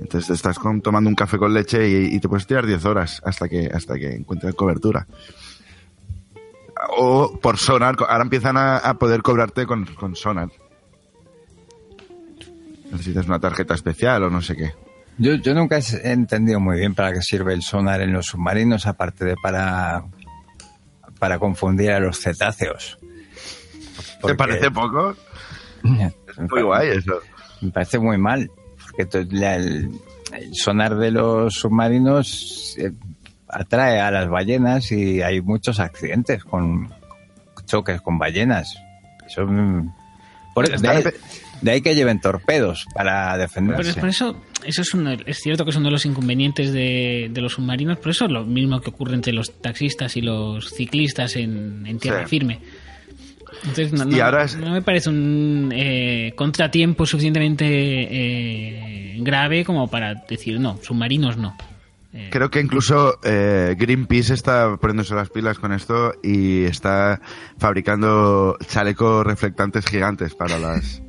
[0.00, 2.84] Entonces te estás con- tomando un café con leche y, y te puedes tirar 10
[2.84, 5.06] horas hasta que, hasta que encuentres cobertura.
[6.98, 10.48] O por sonar, ahora empiezan a, a poder cobrarte con, con sonar.
[12.90, 14.72] Necesitas una tarjeta especial o no sé qué.
[15.18, 18.86] Yo, yo nunca he entendido muy bien para qué sirve el sonar en los submarinos,
[18.86, 20.02] aparte de para,
[21.22, 22.98] para confundir a los cetáceos.
[24.26, 25.14] ¿Te parece poco?
[25.84, 27.20] Muy guay eso.
[27.60, 28.50] Me parece muy mal,
[28.96, 29.88] porque la- el,
[30.32, 32.90] el sonar de los submarinos eh,
[33.46, 36.92] atrae a las ballenas y hay muchos accidentes con
[37.66, 38.74] choques con ballenas.
[39.24, 39.92] Eso, mm,
[40.54, 41.14] por- de,
[41.62, 44.00] de ahí que lleven torpedos para Pero defenderse.
[44.00, 47.40] por eso, eso es, uno- es cierto que es uno de los inconvenientes de, de
[47.40, 51.36] los submarinos, pero eso es lo mismo que ocurre entre los taxistas y los ciclistas
[51.36, 52.28] en, en tierra Sí.
[52.28, 52.60] firme.
[53.64, 59.64] Entonces, no, Y no- ahora es- no me parece un eh, contratiempo suficientemente eh, grave
[59.64, 61.56] como para decir, no, submarinos no.
[62.14, 67.20] Eh, Creo que incluso eh, Greenpeace está poniéndose las pilas con esto y está
[67.56, 71.00] fabricando chalecos reflectantes gigantes para las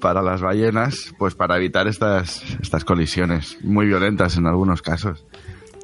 [0.00, 5.24] para las ballenas, pues para evitar estas estas colisiones muy violentas en algunos casos.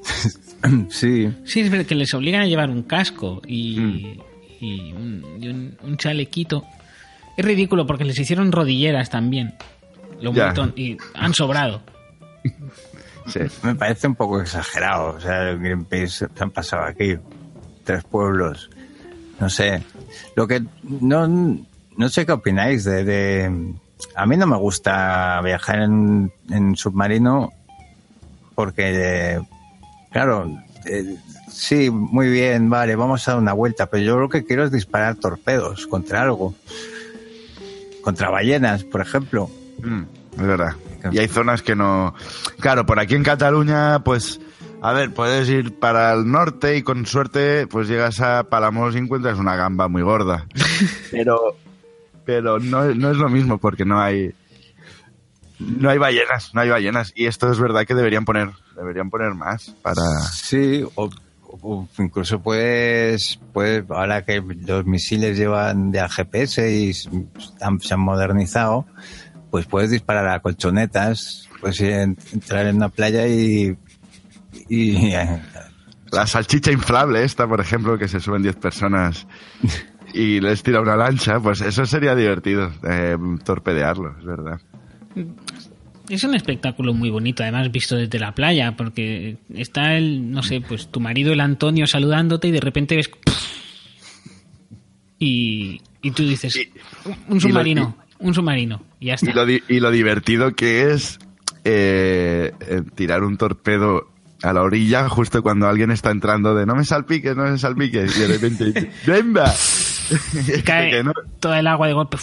[0.88, 4.20] Sí, Sí, es verdad que les obligan a llevar un casco y, Mm.
[4.64, 6.64] y un, y un- un chalequito.
[7.36, 9.54] Es ridículo porque les hicieron rodilleras también.
[10.22, 11.82] Lo montón, y han sobrado.
[13.26, 13.40] Sí.
[13.62, 15.16] me parece un poco exagerado.
[15.16, 17.16] O sea, Greenpeace se han pasado aquí
[17.82, 18.70] tres pueblos.
[19.40, 19.82] No sé.
[20.36, 23.74] Lo que no, no sé qué opináis de, de-
[24.14, 27.52] A mí no me gusta viajar en, en submarino
[28.54, 29.40] porque,
[30.12, 30.50] claro,
[30.86, 31.16] eh,
[31.50, 34.72] sí, muy bien, vale, vamos a dar una vuelta, pero yo lo que quiero es
[34.72, 36.54] disparar torpedos contra algo.
[38.02, 39.50] Contra ballenas, por ejemplo.
[39.82, 40.02] Mm,
[40.36, 40.74] es verdad.
[41.10, 42.14] Y hay zonas que no.
[42.60, 44.40] Claro, por aquí en Cataluña, pues.
[44.80, 48.98] A ver, puedes ir para el norte y con suerte, pues llegas a Palamos y
[48.98, 50.46] encuentras una gamba muy gorda.
[51.10, 51.56] Pero.
[52.24, 54.34] Pero no, no es lo mismo porque no hay.
[55.58, 57.12] No hay ballenas, no hay ballenas.
[57.14, 58.50] Y esto es verdad que deberían poner.
[58.76, 60.02] Deberían poner más para.
[60.32, 61.10] Sí, o,
[61.48, 66.92] o incluso puedes, puedes, ahora que los misiles llevan de GPS y
[67.60, 68.86] han- se han modernizado,
[69.50, 73.76] pues puedes disparar a colchonetas, en- entrar en una playa y,
[74.68, 75.12] y
[76.10, 79.26] La salchicha inflable esta, por ejemplo, que se suben 10 personas
[80.14, 84.60] y les tira una lancha, pues eso sería divertido, eh, torpedearlo, es verdad.
[86.08, 90.60] Es un espectáculo muy bonito, además visto desde la playa, porque está el, no sé,
[90.60, 93.10] pues tu marido, el Antonio, saludándote y de repente ves...
[95.18, 96.70] Y, y tú dices, Y-
[97.28, 99.30] un submarino, un submarino, y ya está.
[99.30, 101.18] Y lo, di- y lo divertido que es
[101.64, 104.10] eh, eh, tirar un torpedo
[104.42, 108.16] a la orilla justo cuando alguien está entrando de no me salpiques, no me salpiques,
[108.16, 109.50] y de repente dice, ¡Venga!
[110.10, 112.16] Y cae Que no- toda el agua de golpe.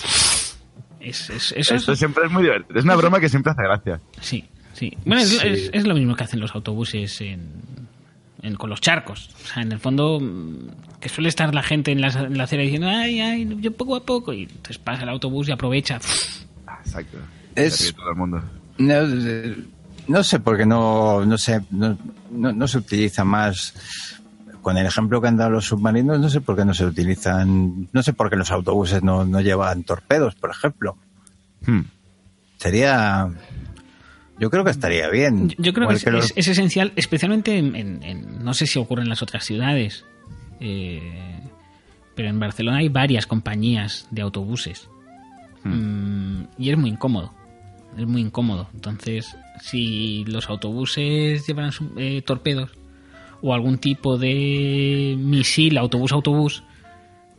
[1.00, 2.78] Es, es- eso es- siempre es muy divertido.
[2.78, 4.00] Es una broma que siempre hace gracia.
[4.20, 4.96] Sí, sí.
[5.06, 5.48] Bueno, es, Sí.
[5.48, 7.50] es- es lo mismo que hacen los autobuses en,
[8.44, 9.30] en- con los charcos.
[9.44, 12.44] O sea, en el fondo, mm, que suele estar la gente en la, en la
[12.44, 14.32] acera diciendo, ay, ay, yo poco a poco.
[14.34, 16.00] Y entonces pasa el autobús y aprovecha.
[16.68, 17.18] Ah, Exacto.
[17.56, 18.44] Es- todo el mundo.
[18.78, 19.02] no,
[20.08, 21.98] no sé por qué no, no sé, no,
[22.32, 23.74] no, no se utiliza más.
[24.62, 27.88] Con el ejemplo que han dado los submarinos, no sé por qué no se utilizan,
[27.92, 30.98] no sé por qué los autobuses no, no llevan torpedos, por ejemplo.
[31.66, 31.82] Hmm.
[32.58, 33.30] Sería,
[34.40, 35.50] yo creo que estaría bien.
[35.58, 38.78] Yo, creo que, es, los- es- es esencial, especialmente en, en- en- no sé si
[38.78, 40.06] ocurre en las otras ciudades,
[40.60, 41.40] eh,
[42.16, 44.88] pero en Barcelona hay varias compañías de autobuses
[45.64, 47.32] Mm, y es muy incómodo.
[47.96, 48.68] Es muy incómodo.
[48.74, 52.72] Entonces, si los autobuses llevan eh, torpedos
[53.42, 56.64] o algún tipo de misil autobús-autobús,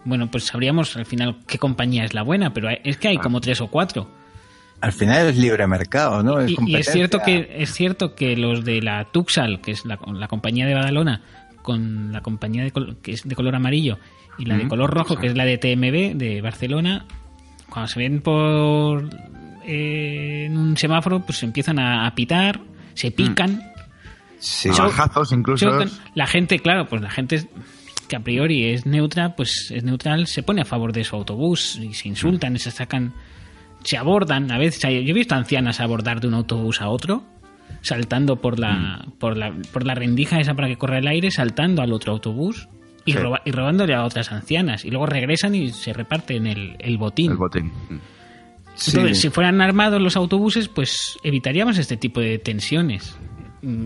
[0.04, 3.40] bueno, pues sabríamos al final qué compañía es la buena, pero es que hay como
[3.40, 4.08] tres o cuatro.
[4.80, 6.44] Al final es libre mercado, ¿no?
[6.44, 10.66] y, es cierto que es cierto que los de la Tuxal, que es la, compañía
[10.66, 11.22] de Badalona,
[11.62, 13.98] con la compañía de que es de color amarillo
[14.38, 17.06] y la de color rojo, que es la de TMB de Barcelona,
[17.70, 19.08] cuando se ven por
[19.64, 22.60] eh, en un semáforo, pues empiezan a, pitar,
[22.94, 23.12] se mm.
[24.42, 24.70] Sí.
[24.70, 25.70] Bajazos incluso.
[26.14, 27.46] La gente, claro, pues la gente
[28.08, 31.78] que a priori es neutra, pues es neutral, se pone a favor de su autobús
[31.80, 33.14] y se insultan y se sacan,
[33.84, 34.50] se abordan.
[34.50, 37.22] A veces yo he visto ancianas abordar de un autobús a otro,
[37.82, 39.10] saltando por la, mm.
[39.12, 42.68] por la, por la rendija esa para que corra el aire, saltando al otro autobús
[43.04, 44.84] y, y robándole a otras ancianas.
[44.84, 47.30] Y luego regresan y se reparten el, el botín.
[47.30, 47.70] El botín.
[48.88, 53.16] Entonces, si fueran armados los autobuses, pues evitaríamos este tipo de tensiones.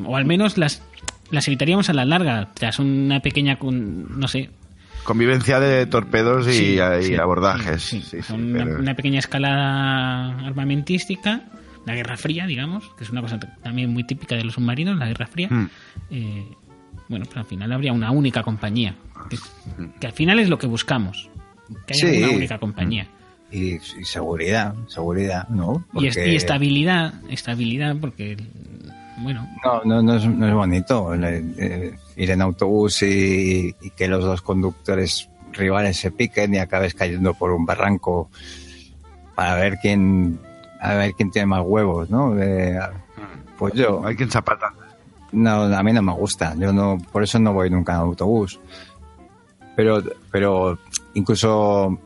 [0.07, 0.83] O al menos las,
[1.31, 4.51] las evitaríamos a la larga, tras una pequeña, no sé...
[5.05, 7.95] Convivencia de torpedos y, abordajes.
[8.31, 11.45] una, pequeña escalada armamentística,
[11.85, 15.07] la Guerra Fría, digamos, que es una cosa también muy típica de los submarinos, la
[15.07, 15.49] Guerra Fría.
[15.49, 15.71] Mm.
[16.11, 16.49] Eh,
[17.09, 18.97] bueno, pero al final habría una única compañía,
[20.01, 21.31] que, al final es lo que buscamos,
[21.87, 23.07] que haya una única compañía.
[23.51, 25.85] Y, seguridad, seguridad, ¿no?
[25.95, 28.37] Y, estabilidad, estabilidad, porque,
[29.19, 29.49] bueno.
[29.65, 34.43] No, no, no, es, no es bonito eh, ir en autobús y, que los dos
[34.43, 38.31] conductores rivales se piquen y acabes cayendo por un barranco
[39.35, 40.39] para ver quién,
[40.81, 42.35] a ver quién tiene más huevos, ¿no?
[43.59, 44.05] pues yo.
[44.05, 44.73] Hay quien zapata.
[45.33, 46.55] No, a mí no me gusta.
[46.57, 48.61] Yo no, por eso no voy nunca en autobús.
[49.75, 50.79] Pero, pero
[51.15, 51.99] incluso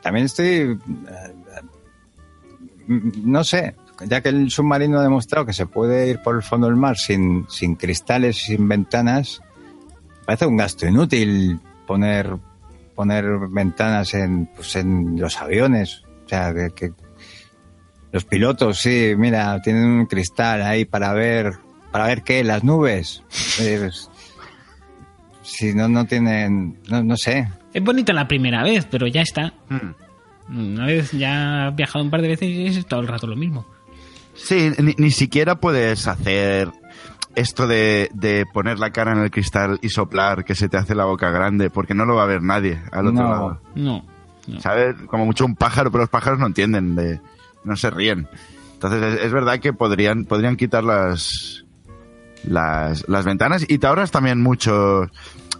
[0.00, 1.34] también estoy, eh,
[2.88, 3.74] no sé,
[4.06, 6.96] ya que el submarino ha demostrado que se puede ir por el fondo del mar
[6.96, 9.40] sin, sin cristales y sin ventanas,
[10.26, 12.36] parece un gasto inútil poner,
[12.94, 16.02] poner ventanas en, pues en los aviones.
[16.26, 16.92] O sea, que,
[18.10, 21.54] los pilotos, sí, mira, tienen un cristal ahí para ver,
[21.90, 23.22] para ver qué, las nubes.
[23.56, 24.10] Pues,
[25.42, 29.54] si no, no tienen, no, no sé, es bonito la primera vez, pero ya está.
[29.68, 29.94] Hmm.
[30.48, 33.36] Una vez ya has viajado un par de veces y es todo el rato lo
[33.36, 33.66] mismo.
[34.44, 36.70] Sí, ni, siquiera puedes hacer
[37.36, 41.04] esto de, poner la cara en el cristal y soplar que se te hace la
[41.04, 43.60] boca grande, porque no lo va a ver nadie al otro lado.
[43.74, 44.04] No,
[44.58, 44.96] ¿Sabes?
[45.06, 47.20] Como mucho un pájaro, pero los pájaros no entienden, de,
[47.64, 48.28] no se ríen.
[48.74, 51.64] Entonces es, verdad que podrían, podrían quitar las,
[52.42, 55.08] las, las ventanas y te ahorras también mucho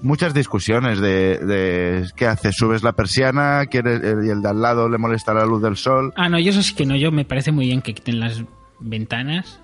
[0.03, 4.89] muchas discusiones de, de qué haces, subes la persiana, quiere, y el de al lado
[4.89, 6.13] le molesta la luz del sol.
[6.17, 8.43] Ah, no, yo eso sí que no, yo me parece muy bien que quiten las
[8.83, 9.61] ventanas.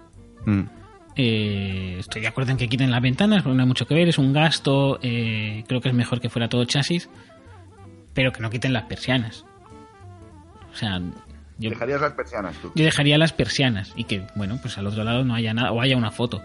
[0.46, 0.62] Mm.
[1.16, 4.08] Eh, estoy de acuerdo en que quiten las ventanas, porque no hay mucho que ver,
[4.08, 7.10] es un gasto, eh, creo que es mejor que fuera todo chasis,
[8.14, 9.44] pero que no quiten las persianas.
[10.72, 11.00] O sea,
[11.58, 12.70] yo, ¿Dejarías las persianas tú?
[12.76, 15.80] Yo dejaría las persianas y que, bueno, pues al otro lado no haya nada, o
[15.80, 16.40] haya una foto.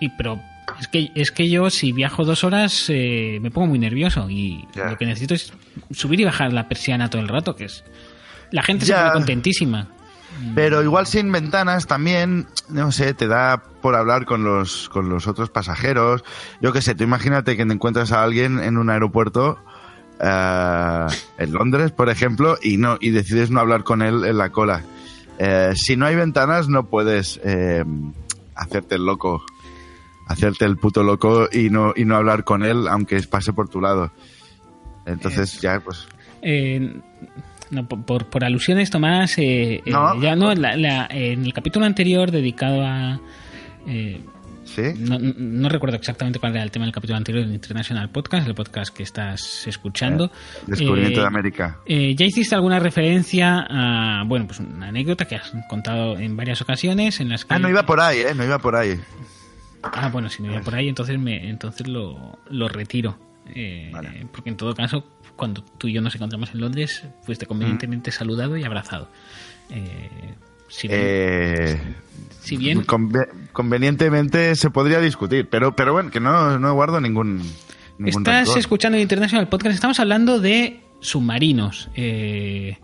[0.00, 0.40] Y, pero
[0.80, 4.66] es que, es que yo si viajo dos horas eh, me pongo muy nervioso y
[4.74, 5.52] lo que necesito es
[5.92, 7.84] subir y bajar la persiana todo el rato, que es...
[8.50, 9.88] La gente se pone contentísima.
[10.54, 15.26] Pero igual sin ventanas también, no sé, te da por hablar con los, con los
[15.26, 16.24] otros pasajeros.
[16.60, 19.58] Yo qué sé, tú imagínate que te encuentras a alguien en un aeropuerto
[20.20, 21.06] eh,
[21.38, 24.82] en Londres, por ejemplo, y no y decides no hablar con él en la cola.
[25.38, 27.40] Eh, si no hay ventanas no puedes
[28.54, 29.44] hacerte el loco
[30.32, 33.80] hacerte el puto loco y no, y no hablar con él aunque pase por tu
[33.80, 34.10] lado.
[35.06, 36.06] Entonces ya pues...
[36.42, 37.00] Eh,
[37.72, 42.84] no, por, por, alusiones, Tomás, eh, eh, no, ya no, en el capítulo anterior dedicado
[42.84, 43.20] a...
[44.64, 44.82] ¿Sí?
[44.96, 48.54] No, no, recuerdo exactamente cuál era el tema del capítulo anterior del International Podcast, el
[48.54, 50.30] podcast que estás escuchando.
[50.66, 51.80] Descubrimiento de América.
[51.86, 57.20] ya hiciste alguna referencia a, bueno, pues una anécdota que has contado en varias ocasiones
[57.20, 57.54] en las que...
[57.54, 58.34] Ah, no iba por ahí, ¿eh?
[58.34, 59.00] No iba por ahí.
[59.82, 63.18] Ah, bueno, si no iba por ahí, entonces me, entonces lo, lo retiro.
[63.54, 63.92] Eh,
[64.32, 65.04] porque en todo caso,
[65.36, 68.12] cuando tú y yo nos encontramos en Londres, fuiste convenientemente mm.
[68.12, 69.08] saludado y abrazado.
[69.70, 70.34] Eh,
[70.68, 71.80] si bien, eh,
[72.40, 72.84] si bien
[73.52, 77.42] convenientemente se podría discutir, pero, pero bueno, que no, no guardo ningún.
[78.04, 82.76] Estás escuchando el International Podcast, estamos hablando de submarinos, el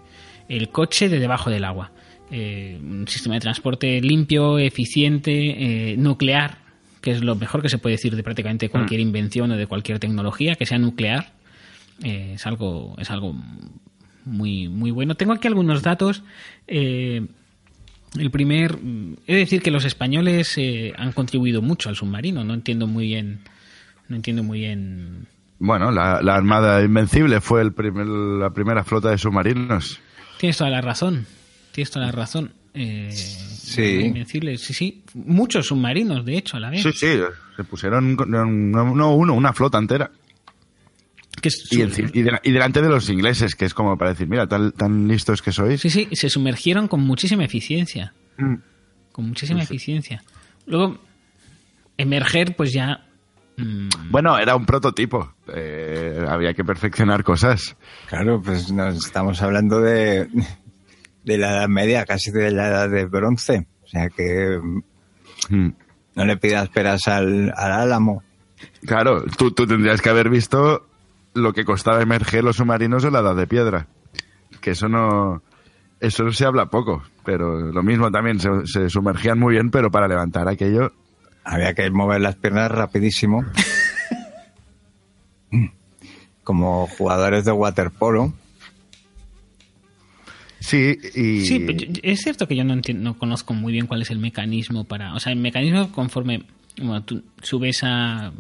[0.70, 1.92] coche de debajo del agua.
[2.30, 6.59] un sistema de transporte limpio, eficiente, nuclear,
[7.01, 9.07] que es lo mejor que se puede decir de prácticamente cualquier mm.
[9.07, 11.32] invención o de cualquier tecnología, que sea nuclear.
[12.03, 13.34] Eh, es algo, es algo
[14.24, 15.14] muy, muy bueno.
[15.14, 16.22] Tengo aquí algunos datos.
[16.66, 17.26] Eh,
[18.18, 18.78] el primer,
[19.26, 22.44] es decir que los españoles eh, han contribuido mucho al submarino.
[22.44, 23.40] No entiendo muy bien
[24.09, 25.26] No entiendo muy bien.
[25.59, 30.01] Bueno, la, la Armada Invencible fue el primer, la primera flota de submarinos.
[30.38, 31.26] Tienes toda la razón.
[31.72, 32.53] Tienes toda la razón.
[32.74, 33.11] Eh,
[33.68, 33.82] Sí.
[34.01, 35.03] Invencible, sí, sí.
[35.14, 36.82] Muchos submarinos, de hecho, a la vez.
[36.82, 37.07] Sí, sí,
[37.55, 40.11] se pusieron no, no uno, una flota entera.
[41.41, 44.11] Que es- Y, enci- y de- y delante de los ingleses, que es como para
[44.11, 45.80] decir, mira, tan, tan listos que sois.
[45.80, 48.14] Sí, sí, se sumergieron con muchísima eficiencia.
[48.39, 48.55] Mm.
[49.12, 50.22] Con muchísima eficiencia.
[50.66, 50.99] Luego,
[51.97, 53.05] emerger, pues ya.
[53.57, 55.34] mm, Bueno, era un prototipo.
[55.55, 57.76] Eh, había que perfeccionar cosas.
[58.09, 60.28] Claro, pues nos estamos hablando de,
[61.24, 63.66] de la Edad Media, casi de la Edad de Bronce.
[63.84, 64.82] O sea que mm,
[65.51, 65.74] Mm.
[66.16, 68.22] no le pidas peras al, al álamo.
[68.84, 70.89] Claro, tú, tú tendrías que haber visto
[71.34, 73.86] lo que costaba emerger los submarinos en la edad de piedra.
[74.60, 75.42] Que eso no.
[76.00, 77.02] Eso no se habla poco.
[77.24, 80.92] Pero lo mismo también, se, se sumergían muy bien, pero para levantar aquello.
[81.44, 83.44] Había que mover las piernas rapidísimo.
[86.44, 88.32] Como jugadores de waterpolo.
[90.60, 91.44] Sí, y.
[91.44, 94.10] Sí, pero yo- es cierto que yo no, enti- no conozco muy bien cuál es
[94.10, 95.14] el mecanismo para.
[95.14, 96.44] O sea, el mecanismo conforme.
[96.78, 98.32] Bueno, tú subes a.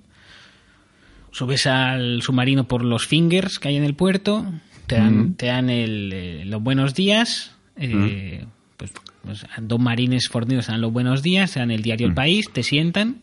[1.38, 4.44] Subes al submarino por los fingers que hay en el puerto,
[4.88, 8.44] te dan, te dan el, eh, los buenos días, eh,
[8.76, 8.90] pues,
[9.22, 12.50] pues, dos marines fornidos te dan los buenos días, te dan el diario El País,
[12.52, 13.22] te sientan.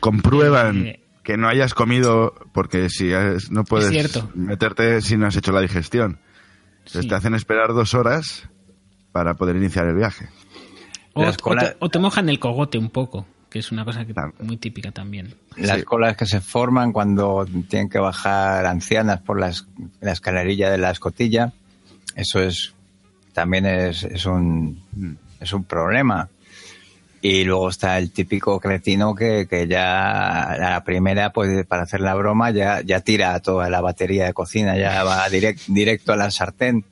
[0.00, 4.28] comprueban Eh, que no hayas comido, porque si es- no puedes cierto.
[4.34, 6.18] meterte si no has hecho la digestión.
[6.78, 7.08] Entonces Sí.
[7.08, 8.48] te hacen esperar dos horas
[9.12, 10.28] para poder iniciar el viaje.
[11.12, 13.84] O, Las o colas- te, o te mojan el cogote un poco, que es una
[13.84, 15.34] cosa que, muy típica también.
[15.56, 15.82] Las Sí.
[15.84, 19.66] colas que se forman cuando tienen que bajar ancianas por las,
[20.00, 21.52] la escalerilla de la escotilla,
[22.16, 22.72] eso es
[23.34, 24.80] también es, es un
[25.40, 26.28] es un problema.
[27.24, 32.00] Y luego está el típico cretino que, que ya a la primera, pues para hacer
[32.00, 36.16] la broma, ya, ya tira toda la batería de cocina, ya va direct- directo a
[36.16, 36.84] la sartén.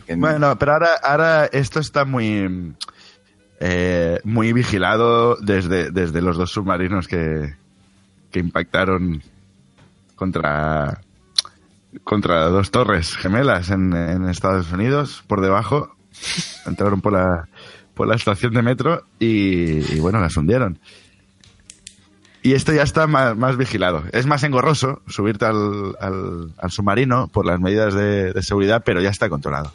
[0.00, 2.74] Que- Bueno, pero ahora, ahora esto está muy,
[3.60, 7.54] eh, muy vigilado desde, desde los dos submarinos que,
[8.30, 9.22] que impactaron
[10.16, 11.00] contra,
[12.04, 15.94] contra dos torres gemelas en, en Estados Unidos, por debajo.
[16.66, 17.48] Entraron por la,
[17.94, 20.78] por la estación de metro y, y, bueno, las hundieron.
[22.42, 24.04] Y esto ya está más, más vigilado.
[24.12, 29.00] Es más engorroso subirte al, al, al submarino por las medidas de, de seguridad, pero
[29.00, 29.72] ya está controlado.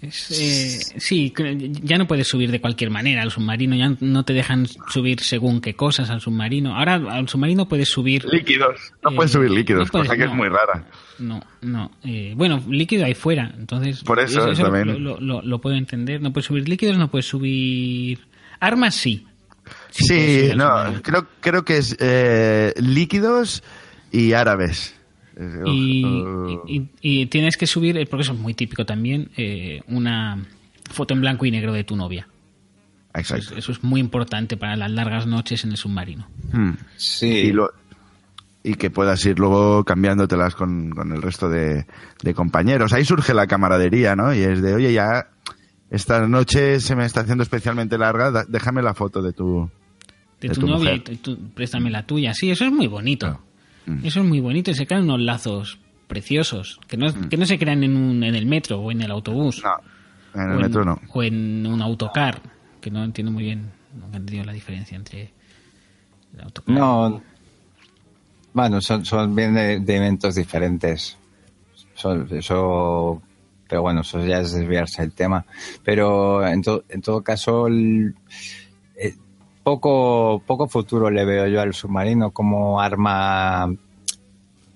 [0.00, 1.32] Es, eh, sí,
[1.82, 5.60] ya no puedes subir de cualquier manera al submarino, ya no te dejan subir según
[5.60, 6.76] qué cosas al submarino.
[6.76, 8.24] Ahora al submarino puedes subir...
[8.32, 8.92] Líquidos.
[9.02, 10.30] No Eh, puedes subir líquidos, no puedes, cosa que no.
[10.30, 10.86] es muy rara.
[11.18, 11.90] No, no.
[12.04, 14.04] eh, bueno, líquido ahí fuera, entonces...
[14.04, 14.86] Por eso también.
[14.86, 16.20] Lo, lo- lo- lo puedo entender.
[16.22, 18.20] No puedes subir líquidos, no puedes subir...
[18.60, 19.26] Armas sí.
[19.90, 23.62] Sí, al no, creo, creo que es eh, líquidos
[24.12, 24.94] y árabes.
[25.38, 29.30] Eh, y, uh, y- y tienes que subir, eh, porque eso es muy típico también,
[29.36, 30.44] eh, una
[30.90, 32.26] foto en blanco y negro de tu novia.
[33.14, 33.56] exacto.
[33.56, 36.26] Eso es muy importante para las largas noches en el submarino.
[36.52, 36.72] Hmm.
[36.96, 37.70] sí, Y, lo-
[38.62, 41.86] y que puedas ir luego cambiándotelas con, con el resto de,
[42.22, 42.92] de compañeros.
[42.92, 44.34] Ahí surge la camaradería, ¿no?
[44.34, 45.28] Y es de, oye, ya
[45.90, 49.70] esta noche se me está haciendo especialmente larga, da- déjame la foto de tu...
[50.40, 51.12] De, De tu, tu novia mujer.
[51.12, 52.34] y tú préstame la tuya.
[52.34, 53.26] Sí, eso es muy bonito.
[53.26, 53.42] Claro.
[53.88, 54.04] Mm.
[54.06, 57.58] Eso es muy bonito y se crean unos lazos preciosos que no, que no se
[57.58, 59.62] crean en, un, en el metro o en el autobús.
[59.64, 61.00] No, en el o metro no.
[61.12, 62.40] O en un autocar,
[62.80, 65.32] que no entiendo muy bien, no he entendido la diferencia entre
[66.34, 66.74] el autocar.
[66.76, 67.22] No.
[68.52, 71.16] Bueno, son, son bien de, de eventos diferentes.
[71.94, 73.22] Son- eso.
[73.68, 75.44] Pero bueno, eso ya es desviarse del tema.
[75.84, 78.14] Pero en, to- en todo caso, el-
[78.96, 79.14] eh,
[79.68, 83.70] poco, poco futuro le veo yo al submarino como arma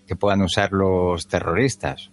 [0.07, 2.11] que puedan usar los terroristas.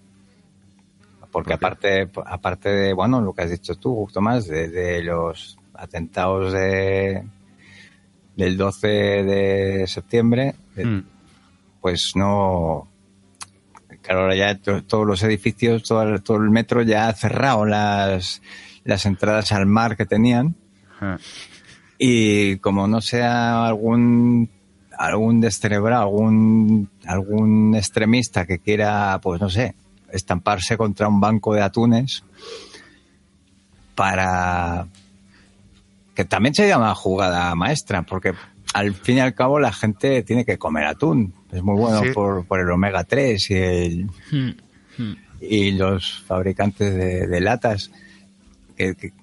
[1.32, 6.54] Porque aparte, aparte de, bueno, lo que has dicho tú, Tomás, de, de los atentados
[6.54, 7.24] de,
[8.36, 11.04] del 12 de septiembre, eh, Hmm.
[11.82, 12.88] pues no.
[14.02, 17.66] Claro, ahora ya to- todos los edificios, todo el, todo el metro ya ha cerrado
[17.66, 18.42] las,
[18.86, 20.56] las entradas al mar que tenían.
[21.02, 21.18] Ah.
[22.02, 24.50] Y como no sea algún
[24.98, 29.76] algún descerebrado, algún algún extremista que quiera, pues no sé,
[30.12, 32.24] estamparse contra un banco de atunes
[33.96, 34.88] para
[36.16, 38.34] que también se llama jugada maestra, porque
[38.74, 41.34] al fin y al cabo la gente tiene que comer atún.
[41.52, 42.10] Es muy bueno Sí.
[42.14, 44.50] por, por el omega 3 y el, Hmm,
[44.98, 45.14] hmm.
[45.42, 47.92] y los fabricantes de, de latas
[48.78, 49.14] que, que-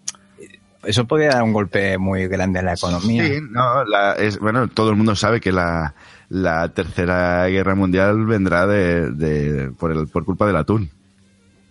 [0.87, 3.27] eso podría dar un golpe muy grande a la economía.
[3.27, 5.95] Sí, no, la- es, bueno, todo el mundo sabe que la,
[6.29, 10.91] la tercera guerra mundial vendrá de, de- por, el, por culpa del atún.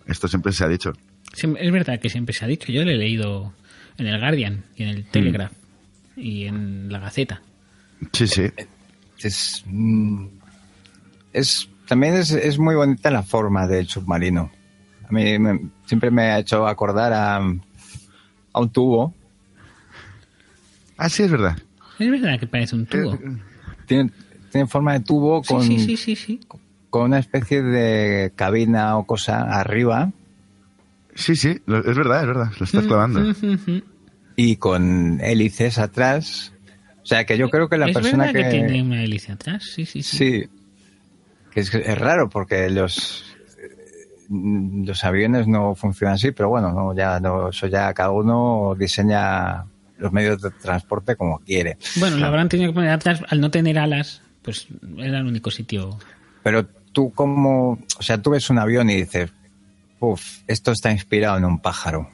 [0.06, 0.92] Esto siempre se ha dicho.
[1.34, 2.70] Es verdad que siempre se ha dicho.
[2.72, 3.52] Yo lo he leído
[3.98, 5.52] en el Guardian y en el Telegraph
[6.16, 7.42] y en la Gaceta.
[8.12, 8.44] Sí, sí.
[9.22, 10.26] Es, mm,
[11.32, 14.50] es también es, es muy bonita la forma del submarino.
[15.08, 17.40] A mí me- siempre me ha hecho acordar a,
[18.56, 19.14] a un tubo.
[20.96, 21.58] Ah, sí, es verdad.
[21.98, 23.18] Es verdad que parece un tubo.
[23.86, 24.10] Tiene,
[24.50, 26.40] tiene forma de tubo con, sí, sí, sí, sí.
[26.90, 30.10] con una especie de cabina o cosa arriba
[31.16, 32.52] Sí, sí, es verdad, es verdad.
[32.58, 33.20] Lo estás clavando.
[33.30, 33.82] Ujú.
[34.36, 36.52] y con hélices atrás.
[37.02, 38.58] O sea que yo creo que la es persona verdad que...
[38.58, 39.64] que, tiene una hélice atrás.
[39.64, 40.16] Sí, sí, sí.
[40.16, 40.44] Sí.
[41.50, 43.35] Que es, es raro porque los eh,
[44.28, 49.64] los aviones no funcionan así, pero bueno, no, ya no, eso ya cada uno diseña
[49.98, 51.78] los medios de transporte como quiere.
[51.96, 54.22] Bueno, lo habrán tenido que poner atrás al no tener alas.
[54.42, 54.68] Pues
[54.98, 55.98] era el único sitio.
[56.42, 59.30] Pero tú como, o sea, tú ves un avión y dices,
[59.98, 62.08] uff, esto está inspirado en un pájaro.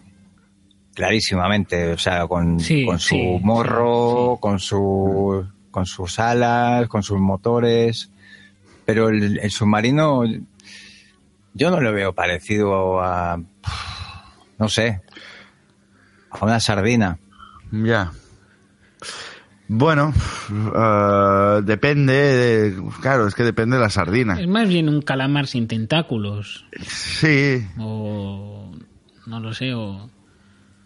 [0.95, 4.41] Clarísimamente, o sea, con, Sí, con su sí, morro, sí.
[4.41, 8.11] con su con sus alas, con sus motores.
[8.85, 10.25] Pero el, el submarino
[11.55, 13.41] yo no lo veo parecido a
[14.59, 15.01] no sé,
[16.31, 17.19] a una sardina.
[17.73, 18.13] Ya.
[19.69, 20.13] Bueno,
[20.75, 24.39] eh, depende, de- claro, es que depende de la sardina.
[24.41, 26.67] Es más bien un calamar sin tentáculos.
[26.87, 28.71] Sí, O.
[29.27, 29.73] No lo sé.
[29.73, 30.11] O,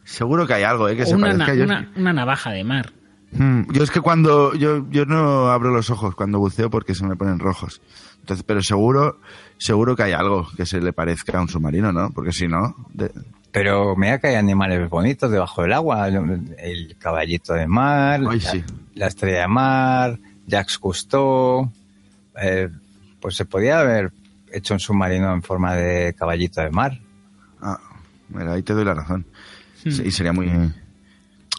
[0.05, 0.97] seguro que hay algo, ¿eh?
[0.97, 1.47] Que o se una, parezca.
[1.49, 2.93] na- Yo, una, una navaja de mar.
[3.33, 7.05] Mm, yo es que cuando, yo, yo no abro los ojos cuando buceo porque se
[7.07, 7.81] me ponen rojos.
[8.21, 9.21] Entonces, pero seguro,
[9.59, 12.11] seguro que hay algo que se le parezca a un submarino, ¿no?
[12.11, 13.11] Porque si no, de-
[13.53, 16.09] Pero mira que hay animales bonitos debajo del agua.
[16.09, 18.65] El caballito de mar, Ay, la, sí.
[18.95, 21.71] la estrella de mar, Jacques Cousteau.
[22.41, 22.69] eh,
[23.21, 24.13] pues se podía haber
[24.53, 26.99] hecho un submarino en forma de caballito de mar.
[27.63, 27.81] ah,
[28.29, 29.27] mira, ahí te doy la razón.
[29.85, 29.91] Hmm.
[29.91, 30.49] Sí, y sería muy,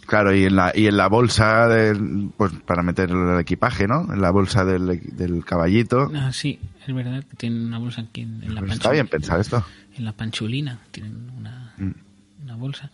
[0.08, 4.12] claro, y en la, y en la bolsa del, pues para meter el equipaje, ¿no?
[4.12, 6.12] En la bolsa del, del caballito.
[6.16, 8.74] Ah, sí, es verdad que tienen una bolsa aquí en, en la Pues panchulina.
[8.76, 9.66] está bien pensado esto.
[9.97, 11.91] En la panchulina tienen una, Mm.
[12.43, 12.89] una bolsa.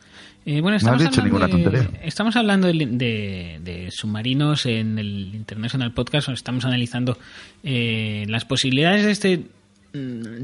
[0.46, 2.02] Eh, bueno, No has estamos dicho hablando ninguna de- tontería.
[2.06, 6.28] Estamos hablando de, de- de submarinos en el International Podcast.
[6.30, 7.18] Estamos analizando
[7.64, 9.46] eh, las posibilidades de este,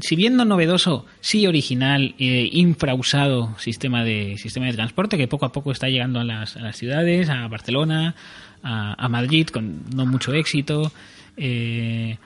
[0.00, 5.44] si bien no novedoso, sí original, eh, infrausado sistema de sistema de transporte que poco
[5.44, 8.14] a poco está llegando a las, a las ciudades, a Barcelona,
[8.62, 10.92] a, Madrid con no mucho éxito.
[11.36, 12.16] Eh,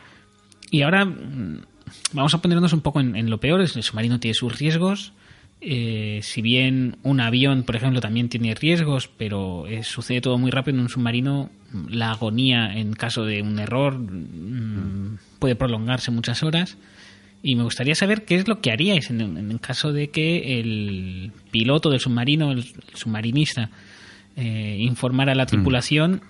[0.70, 1.62] y ahora mm,
[2.12, 3.60] vamos a ponernos un poco en, lo peor.
[3.60, 5.12] El submarino tiene sus riesgos.
[5.60, 10.50] Eh, si bien un avión, por ejemplo, también tiene riesgos, pero eh, sucede todo muy
[10.50, 16.10] rápido en un submarino, mm, la agonía en caso de un error mm, puede prolongarse
[16.10, 16.76] muchas horas.
[17.47, 20.59] Y me gustaría saber qué es lo que haríais en, en el caso de que
[20.61, 23.68] el piloto del submarino, el, el submarinista,
[24.34, 26.22] eh, informara a la tripulación.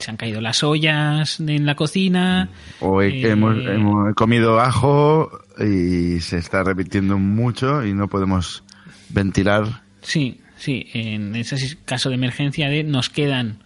[0.00, 2.48] Se han caído las ollas en la cocina.
[2.80, 8.64] O eh, hemos, hemos comido ajo y se está repitiendo mucho y no podemos
[9.10, 9.82] ventilar.
[10.02, 13.62] Sí, sí, en ese caso de emergencia de nos quedan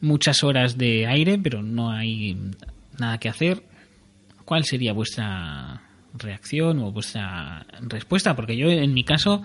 [0.00, 2.38] muchas horas de aire, pero no hay
[2.96, 3.71] nada que hacer.
[4.52, 5.80] ¿Cuál sería vuestra
[6.12, 8.36] reacción o vuestra respuesta?
[8.36, 9.40] Porque yo, en mi caso,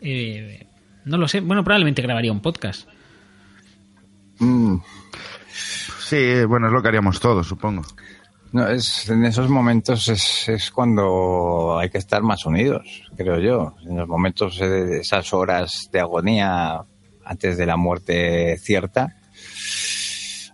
[0.00, 0.66] eh,
[1.04, 1.40] no lo sé.
[1.40, 2.88] Bueno, probablemente grabaría un podcast.
[4.38, 4.76] Mm,
[6.00, 7.82] Sí, bueno, es lo que haríamos todos, supongo.
[8.52, 13.74] No, es, en esos momentos es, es cuando hay que estar más unidos, creo yo.
[13.86, 16.80] En los momentos de esas horas de agonía
[17.22, 19.14] antes de la muerte cierta,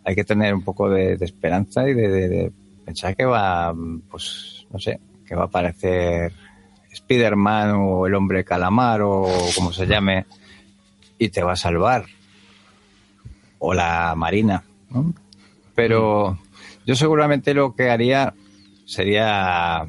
[0.04, 2.52] hay que tener un poco de, de esperanza y de, de- de
[2.84, 3.74] pensar que va,
[4.10, 6.32] pues, no sé, que va a aparecer
[6.92, 10.26] Spider-Man o el hombre calamar o como se llame
[11.18, 12.04] y te va a salvar.
[13.58, 15.14] O la Marina, ¿no?
[15.74, 16.38] Pero
[16.86, 18.34] yo seguramente lo que haría
[18.84, 19.86] sería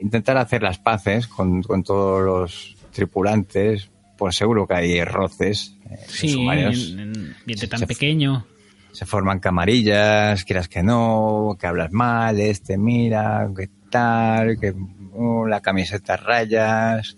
[0.00, 3.88] intentar hacer las paces con, con todos los tripulantes.
[4.18, 5.76] Pues seguro que hay roces.
[5.90, 8.44] eh, Sí, en, en se- tan se- pequeño.
[8.92, 14.74] Se forman camarillas, quieras que no, que hablas mal, este mira, que tal, que
[15.14, 17.16] oh, la camiseta rayas,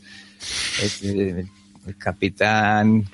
[0.83, 1.49] este, el,
[1.87, 3.05] el capitán.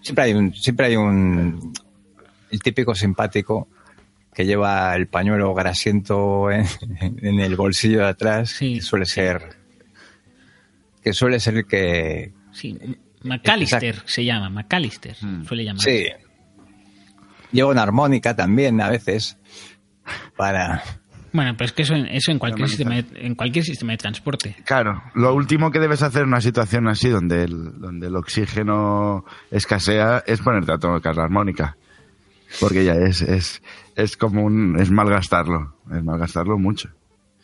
[0.00, 1.72] Siempre hay un, siempre hay un,
[2.50, 3.68] el típico simpático
[4.34, 6.66] que lleva el pañuelo grasiento en,
[7.22, 9.42] en el bolsillo de atrás, Sí, que suele ser,
[11.02, 12.78] que suele ser el que, Sí,
[13.22, 15.44] McAllister se llama, McAllister Mm.
[15.46, 15.82] suele llamar.
[15.82, 16.06] Sí.
[17.54, 19.38] Lleva una armónica también a veces
[20.36, 20.82] para...
[21.32, 23.98] Bueno, pero es que eso, en- eso en cualquier sistema de, en cualquier sistema de
[23.98, 24.54] transporte.
[24.64, 29.24] Claro, lo último que debes hacer en una situación así donde el, donde el oxígeno
[29.50, 31.76] escasea es ponerte a tocar la armónica.
[32.60, 33.62] Porque ya es, es,
[33.96, 36.90] es como un, es malgastarlo, es malgastarlo mucho.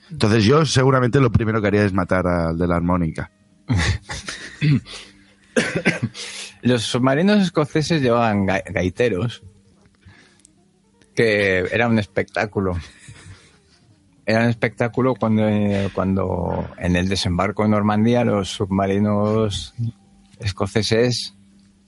[0.09, 3.33] Entonces yo seguramente lo primero que haría es matar al de la armónica.
[6.63, 9.43] Los submarinos escoceses llevaban ga- gaiteros,
[11.15, 12.77] que era un espectáculo.
[14.27, 15.43] Era un espectáculo cuando,
[15.93, 19.75] cuando en el desembarco en Normandía los submarinos
[20.39, 21.35] escoceses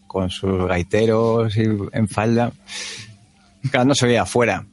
[0.06, 1.62] con sus gaiteros y
[1.92, 2.52] en falda,
[3.70, 4.66] claro, no se veía afuera.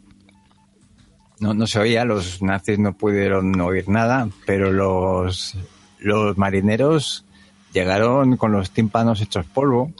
[1.40, 5.56] No, no se oía, los nazis no pudieron oír nada, pero los,
[6.00, 7.26] los marineros
[7.72, 9.94] llegaron con los tímpanos hechos polvo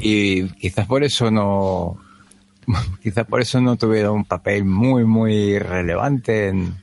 [0.00, 2.01] y quizás por eso no
[3.02, 6.74] quizás por eso no tuvieron un papel muy muy relevante en,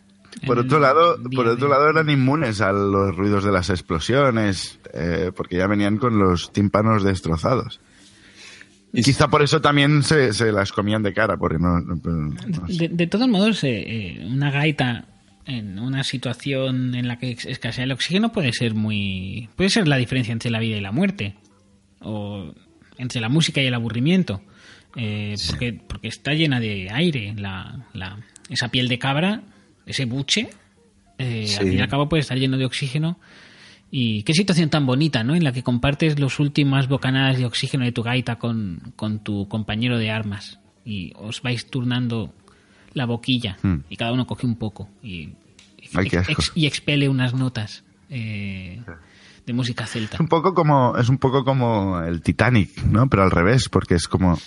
[0.45, 5.31] Por otro lado, por otro lado eran inmunes a los ruidos de las explosiones, eh,
[5.35, 7.79] porque ya venían con los tímpanos destrozados.
[8.91, 12.67] Y quizá por eso también se, se las comían de cara, porque no, no- no
[12.67, 12.73] sé.
[12.77, 15.05] De, de todos modos, eh, eh, una gaita
[15.45, 19.49] en una situación en la que escasea el oxígeno puede ser muy.
[19.55, 21.35] puede ser la diferencia entre la vida y la muerte.
[22.01, 22.51] O
[22.97, 24.41] entre la música y el aburrimiento.
[24.95, 27.33] Eh, porque, porque está llena de aire.
[27.37, 28.17] La, la-
[28.49, 29.41] esa piel de cabra,
[29.85, 30.49] ese buche,
[31.17, 31.55] eh, Sí.
[31.57, 33.19] al fin y al cabo puede estar lleno de oxígeno.
[33.91, 35.35] Y qué situación tan bonita, ¿no?
[35.35, 39.47] En la que compartes las últimas bocanadas de oxígeno de tu gaita con, con tu
[39.47, 40.59] compañero de armas.
[40.85, 42.33] Y os vais turnando
[42.93, 43.57] la boquilla.
[43.63, 43.77] Hmm.
[43.89, 44.89] Y cada uno coge un poco.
[45.03, 45.29] Y,
[45.95, 48.81] Ay, ex- y expele unas notas eh,
[49.45, 50.15] de música celta.
[50.17, 53.07] Es un poco como es un poco como el Titanic, ¿no?
[53.09, 54.37] Pero al revés, porque es como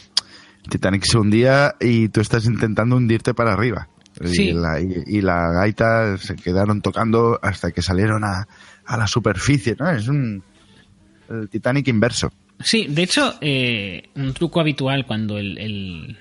[0.68, 3.88] Titanic se hundía y tú estás intentando hundirte para arriba.
[4.24, 4.48] Sí.
[4.50, 8.46] Y, la, y- y la gaita se quedaron tocando hasta que salieron a,
[8.84, 9.90] a la superficie, ¿no?
[9.90, 10.42] Es un
[11.30, 12.30] el Titanic inverso.
[12.60, 16.18] Sí, de hecho, eh, un truco habitual cuando el, el-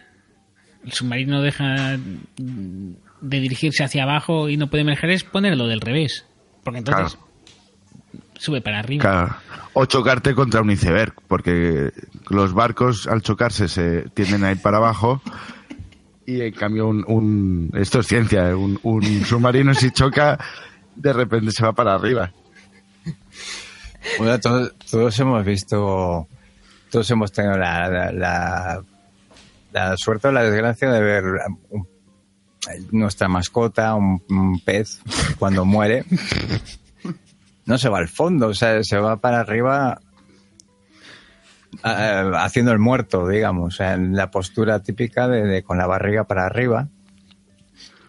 [0.85, 1.97] el submarino deja
[2.37, 6.25] de dirigirse hacia abajo y no puede emerger es ponerlo del revés.
[6.63, 7.17] Porque entonces
[8.41, 9.01] sube para arriba.
[9.01, 9.35] Claro.
[9.73, 11.91] O chocarte contra un iceberg, porque
[12.29, 15.21] los barcos al chocarse se tienden a ir para abajo
[16.25, 18.53] y en cambio un, un- esto es ciencia, ¿eh?
[18.53, 20.37] un, un submarino si choca
[20.95, 22.31] de repente se va para arriba.
[24.17, 26.27] Bueno, todos, todos hemos visto,
[26.89, 28.83] todos hemos tenido la, la, la-
[29.71, 31.23] la suerte o la desgracia de ver
[31.69, 31.87] un-
[32.91, 34.99] nuestra mascota, un, un pez,
[35.39, 36.03] cuando muere,
[37.65, 39.99] no se va al fondo, o sea, se va para arriba
[41.83, 45.87] eh, haciendo el muerto, digamos, o sea, en la postura típica de, de con la
[45.87, 46.87] barriga para arriba,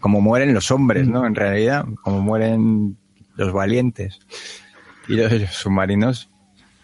[0.00, 1.26] como mueren los hombres, ¿no?
[1.26, 2.96] En realidad, como mueren
[3.36, 4.18] los valientes.
[5.09, 6.28] Y los submarinos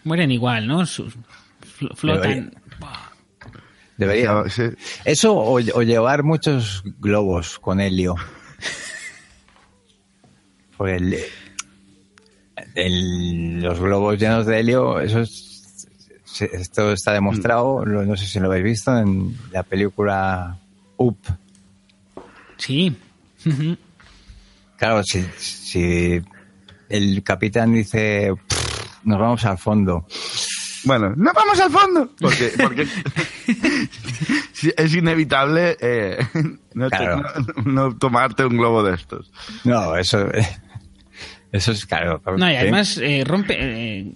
[0.03, 0.85] Mueren igual, ¿no?
[0.85, 1.15] Sus-
[1.79, 2.53] fl- flotan.
[3.97, 4.49] deberían.
[4.49, 4.63] Sí.
[5.03, 8.15] Eso o, o llevar muchos globos con helio.
[10.77, 11.17] Porque el-
[12.75, 15.87] el- los globos llenos de helio, eso es-
[16.25, 20.57] se- esto está demostrado, lo- no sé si lo habéis visto en la película
[20.97, 21.17] Up.
[22.57, 22.95] Sí.
[24.77, 26.21] Claro, si, si
[26.89, 30.05] el capitán dice "Pff, nos vamos al fondo,
[30.85, 32.87] Bueno, no vamos al fondo, porque, porque
[34.77, 36.17] es inevitable eh,
[36.73, 37.23] no, te- Claro.
[37.65, 39.31] no- no tomarte un globo de estos.
[39.65, 40.25] no, eso,
[41.51, 42.21] eso es claro.
[42.37, 44.11] No, y además eh, rompe, eh,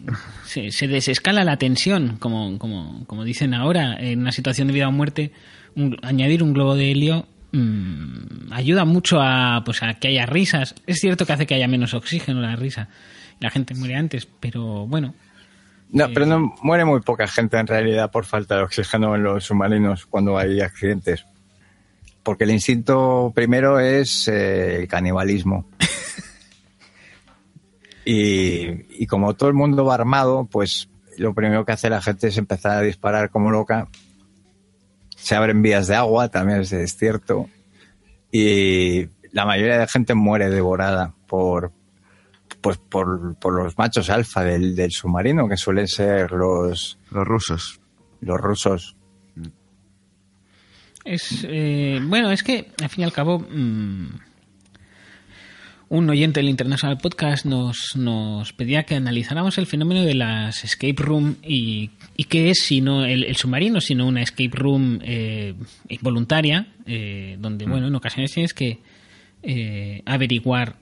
[0.45, 4.87] se, se desescala la tensión, como, como, como dicen ahora, en una situación de vida
[4.87, 5.31] o muerte,
[5.75, 10.75] un- añadir un globo de helio mm, ayuda mucho a, pues, a que haya risas.
[10.85, 12.89] Es cierto que hace que haya menos oxígeno la risa,
[13.39, 15.15] la gente muere antes, pero bueno,
[15.89, 19.43] No, pero no muere muy poca gente en realidad por falta de oxígeno en los
[19.45, 21.25] submarinos cuando hay accidentes.
[22.23, 25.67] Porque el instinto primero es eh, el canibalismo.
[28.05, 32.27] y, y como todo el mundo va armado, pues lo primero que hace la gente
[32.27, 33.87] es empezar a disparar como loca.
[35.15, 37.49] Se abren vías de agua, también es, cierto.
[38.31, 41.71] Y la mayoría de gente muere devorada por,
[42.61, 47.79] pues por, por los machos alfa del, del submarino, que suelen ser los, Los rusos.
[48.21, 48.95] los rusos.
[51.05, 54.07] Es, eh, bueno, es que al fin y al cabo, mm,
[55.95, 60.95] un oyente del International Podcast nos, nos pedía que analizáramos el fenómeno de las escape
[60.97, 65.53] room y, y qué es sino el, el submarino, sino una escape room eh,
[66.01, 68.79] voluntaria, eh, donde, bueno, en ocasiones tienes que
[69.43, 70.77] eh, averiguar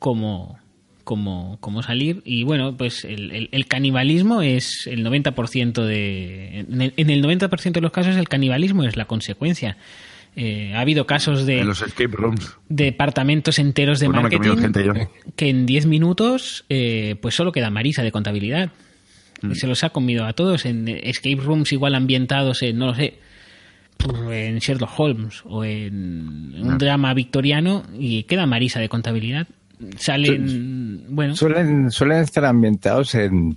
[0.00, 0.58] cómo,
[1.04, 2.20] cómo, cómo salir.
[2.24, 6.60] Y bueno, pues el, el- el canibalismo es el 90% de...
[6.68, 9.76] En el, en el 90% de los casos el canibalismo es la consecuencia.
[10.36, 12.56] Eh, ha habido casos de En los escape rooms.
[12.68, 14.92] departamentos enteros de comido marketing gente yo.
[15.36, 18.70] que en 10 minutos eh, pues solo queda Marisa de contabilidad.
[19.42, 19.52] Mm.
[19.52, 22.94] Y se los ha comido a todos en escape rooms igual ambientados en, no lo
[22.94, 23.18] sé,
[24.30, 29.46] en Sherlock Holmes o en un drama victoriano y queda Marisa de contabilidad.
[29.96, 33.56] Salen, bueno, Suelen, suelen estar ambientados en,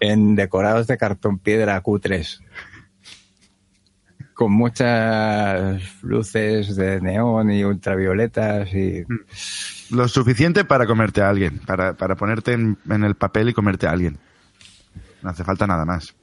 [0.00, 2.40] en decorados de cartón piedra cutres.
[4.34, 9.02] Con muchas luces de neón y ultravioletas y...
[9.94, 13.86] Lo suficiente para comerte a alguien, para, para ponerte en, en el papel y comerte
[13.86, 14.18] a alguien.
[15.22, 16.14] No hace falta nada más.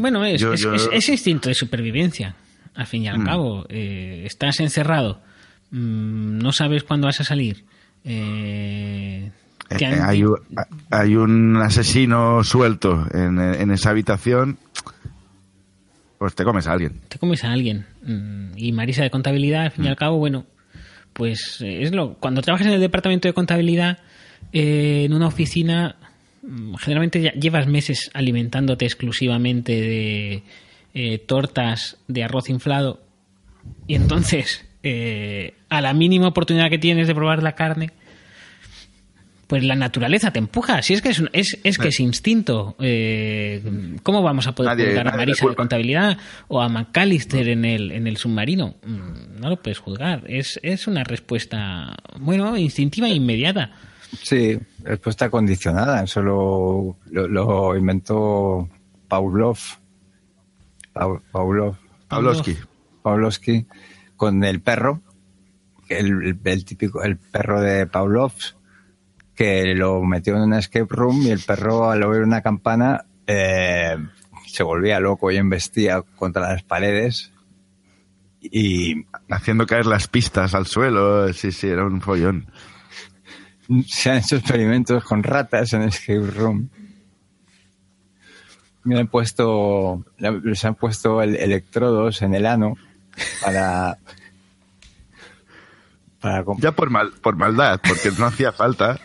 [0.00, 2.36] Bueno, es, Yo- es, yo- es- es instinto de supervivencia,
[2.74, 3.24] al fin y al Mm.
[3.24, 3.66] cabo.
[3.68, 5.20] Eh, estás encerrado,
[5.72, 7.64] mm, no sabes cuándo vas a salir.
[8.04, 9.30] eh,
[9.70, 10.38] Eh, han- hay, un-
[10.90, 14.58] hay un asesino suelto en, en esa habitación,
[16.24, 17.00] pues te comes a alguien.
[17.08, 17.84] te comes a alguien.
[18.02, 19.72] Mm, Y Marisa de contabilidad, al Mm.
[19.72, 20.46] fin y al cabo, bueno,
[21.12, 22.14] pues eh, es lo.
[22.14, 23.98] Cuando trabajas en el departamento de contabilidad,
[24.52, 25.96] eh, en una oficina,
[26.42, 30.42] mm, generalmente ya llevas meses alimentándote exclusivamente de
[30.94, 33.02] eh, tortas de arroz inflado.
[33.86, 37.90] Y entonces, eh, a la mínima oportunidad que tienes de probar la carne,
[39.54, 40.82] pues la naturaleza te empuja.
[40.82, 42.74] Si es que es, un- es, es que es instinto.
[42.80, 43.62] Eh,
[44.02, 47.64] ¿Cómo vamos a poder Nadie- juzgar a nadie Marisa de contabilidad o a McAllister en
[47.64, 48.74] el, en el submarino?
[48.84, 50.24] Mm, No lo puedes juzgar.
[50.26, 53.70] Es, es una respuesta, bueno, instintiva e inmediata.
[54.22, 56.02] Sí, respuesta condicionada.
[56.02, 58.68] Eso lo, lo- lo inventó
[59.06, 59.58] Pavlov.
[60.92, 61.76] Pau- Pavlov.
[62.08, 62.56] Pavlovsky.
[63.02, 63.66] Pavlovsky
[64.16, 65.00] con el perro,
[65.88, 68.32] el, el- el típico, el perro de Pavlov,
[69.34, 73.96] que lo metió en una escape room y el perro al oír una campana eh,
[74.46, 77.32] se volvía loco y embestía contra las paredes
[78.40, 81.32] y Haciendo caer las pistas al suelo.
[81.32, 82.46] Sí, sí, era un follón.
[83.86, 86.68] se han hecho experimentos con ratas en escape room.
[88.82, 92.74] Me han puesto, les han puesto el- electrodos en el ano
[93.42, 93.96] para,
[96.20, 99.00] para Ya por, mal, por maldad, porque no hacía falta.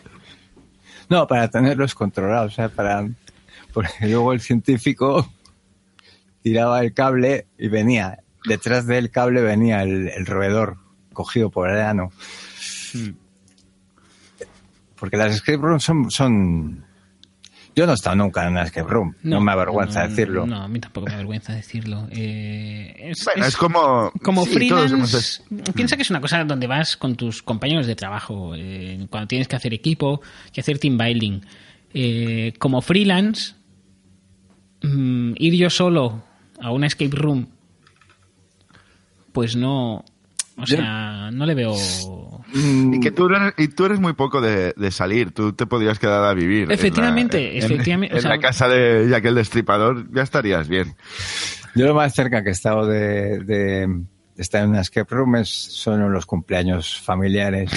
[1.10, 3.08] No, para tenerlos controlados, o sea, para
[3.74, 5.32] porque luego el científico
[6.42, 10.78] tiraba el cable y venía, detrás del cable venía el, el roedor
[11.14, 12.12] cogido por el ano.
[15.00, 16.86] Porque las escape rooms son, son...
[17.80, 20.46] Yo no he estado nunca en una escape room, no, me avergüenza no, decirlo.
[20.46, 22.10] No, a mí tampoco me avergüenza decirlo.
[22.12, 24.12] Eh, es, Bueno, es, es- como...
[24.22, 25.10] como sí, todos hemos-
[25.48, 29.28] freelance, piensa que es una cosa donde vas con tus compañeros de trabajo, eh, cuando
[29.30, 30.20] tienes que hacer equipo,
[30.52, 31.40] que hacer team building.
[31.94, 33.54] Eh, como freelance,
[34.84, 36.22] mm, ir yo solo
[36.62, 37.48] a una escape room,
[39.32, 40.04] pues no,
[40.58, 41.74] o sea, no le veo...
[42.54, 45.66] Mm, Y que tú eres, y tú eres muy poco de, de salir, tú te
[45.68, 46.64] podrías quedar a vivir.
[46.64, 50.24] en la- Efectivamente, en- efectivamente, En, o sea- la casa de Jack el Destripador ya
[50.24, 50.96] estarías bien.
[51.76, 55.36] Yo lo más cerca que he estado de, de- de estar en una escape room
[55.36, 57.70] es, son los cumpleaños familiares.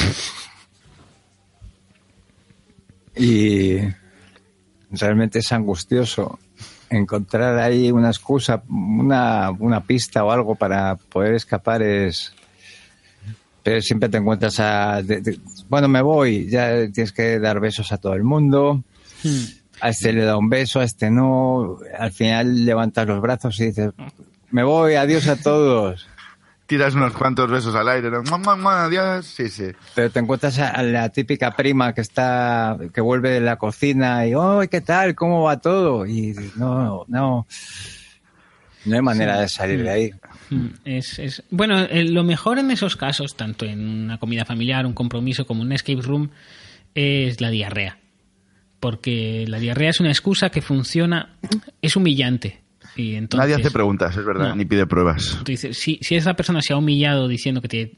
[3.17, 3.79] Y
[4.91, 6.39] realmente es angustioso
[6.89, 12.33] encontrar ahí una excusa, una, una pista o algo para poder escapar es...
[13.63, 15.03] Pero siempre te encuentras a...
[15.03, 15.39] de- de-
[15.69, 18.83] bueno, me voy, ya tienes que dar besos a todo el mundo
[19.25, 19.45] Hmm.
[19.81, 21.79] a este le da un beso, a este no.
[21.97, 23.91] Al final levantas los brazos y dices,
[24.51, 26.09] me voy, adiós a todos.
[26.67, 28.23] Tiras unos cuantos besos al aire, ¿no?
[28.25, 28.85] ¡Mua, mua, mua!
[28.87, 29.27] adiós.
[29.27, 29.67] Sí, sí.
[29.95, 34.35] Pero te encuentras a la típica prima que está, que vuelve de la cocina y,
[34.35, 35.15] oh, ¿qué tal?
[35.15, 36.05] ¿Cómo va todo?
[36.07, 37.47] Y dices, no, no.
[38.85, 40.11] No hay manera de salir de ahí.
[40.55, 44.87] Mm, Es, es- bueno, eh, lo mejor en esos casos, tanto en una comida familiar,
[44.87, 46.31] un compromiso como un escape room,
[46.95, 47.99] es la diarrea.
[48.81, 51.37] Porque la diarrea es una excusa que funciona,
[51.81, 52.61] es humillante.
[52.97, 54.57] Y entonces, Nadie hace preguntas, es verdad, No.
[54.57, 55.39] ni pide pruebas.
[55.45, 57.93] dices, si, si esa persona se ha humillado diciendo que, te-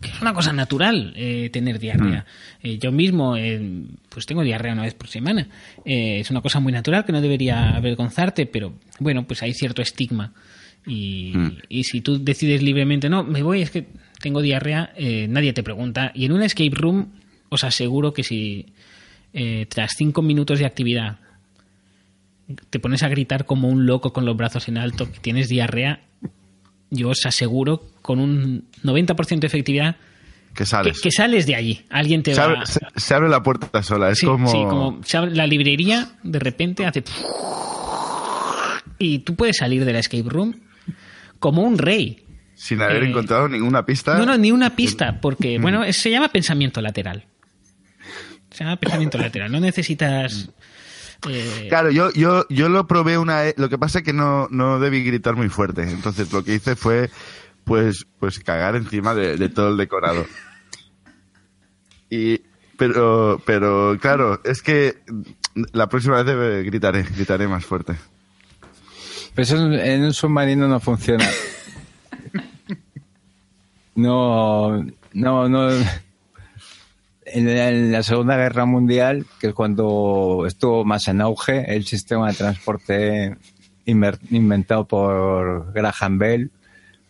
[0.00, 2.24] que es una cosa natural eh, tener diarrea.
[2.62, 3.60] Eh, yo mismo, eh,
[4.08, 5.48] pues tengo diarrea una vez por semana.
[5.84, 10.32] Es una cosa muy natural que no debería avergonzarte, pero bueno, pues hay cierto estigma.
[10.86, 11.52] Y, Mm.
[11.68, 13.86] y si tú decides libremente, no, me voy, es que
[14.20, 16.12] tengo diarrea, eh, nadie te pregunta.
[16.14, 17.08] Y en un escape room
[17.48, 18.66] os aseguro que si
[19.32, 21.18] eh, tras cinco minutos de actividad
[22.70, 26.00] te pones a gritar como un loco con los brazos en alto que tienes diarrea,
[26.90, 29.96] yo os aseguro con un 90% de efectividad
[30.54, 31.00] Que sales.
[31.00, 31.80] que, que sales de allí.
[31.90, 32.46] Alguien te se, va...
[32.46, 34.10] abre, se- se abre la puerta sola.
[34.10, 34.46] Es Sí, como...
[34.48, 37.02] sí, como se abre la librería de repente hace...
[38.98, 40.54] Y tú puedes salir de la escape room
[41.38, 42.24] como un rey.
[42.54, 44.16] Sin haber eh, encontrado ninguna pista.
[44.16, 47.26] No, no, ni una pista, porque, bueno, es- se llama pensamiento lateral.
[48.50, 49.52] Se llama pensamiento lateral.
[49.52, 50.48] No necesitas...
[51.28, 53.54] eh, Claro, yo, yo, yo lo probé una vez.
[53.58, 55.82] Lo que pasa es que no, no debí gritar muy fuerte.
[55.82, 57.10] Entonces lo que hice fue,
[57.64, 60.24] pues, pues cagar encima de, de todo el decorado.
[62.08, 62.40] Y,
[62.78, 64.94] pero, pero claro, es que
[65.72, 67.94] la próxima vez gritaré, gritaré más fuerte.
[69.36, 71.28] Pero en- un submarino no funciona.
[73.94, 74.82] No,
[75.12, 75.68] no, no.
[77.26, 82.34] En la, Segunda Guerra Mundial, que es cuando estuvo más en auge el sistema de
[82.34, 83.36] transporte
[83.84, 86.50] inventado por Graham Bell,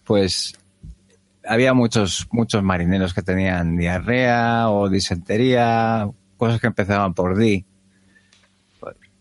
[0.04, 0.54] pues
[1.46, 7.64] había muchos, muchos marineros que tenían diarrea o disentería, cosas que empezaban por di,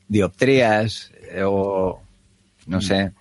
[0.08, 2.05] dioptrías eh, o
[2.66, 3.12] no sé,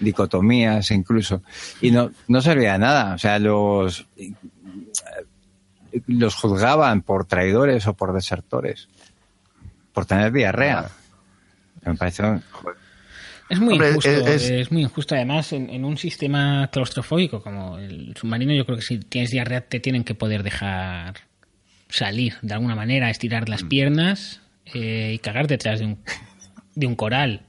[0.00, 1.42] dicotomías incluso.
[1.80, 3.14] Y no, no servía de nada.
[3.14, 4.06] O sea, los,
[6.06, 8.88] los juzgaban por traidores o por desertores,
[9.92, 10.88] por tener diarrea.
[11.84, 12.42] Me parece un-
[13.50, 15.14] Es muy Hombre, injusto, es- es, es- muy injusto.
[15.14, 19.62] Además, en, en un sistema claustrofóbico como el submarino, yo creo que si tienes diarrea
[19.62, 21.14] te tienen que poder dejar
[21.88, 24.42] salir de alguna manera, estirar las piernas
[24.74, 25.98] eh, y cagar detrás de un,
[26.74, 27.40] de un coral.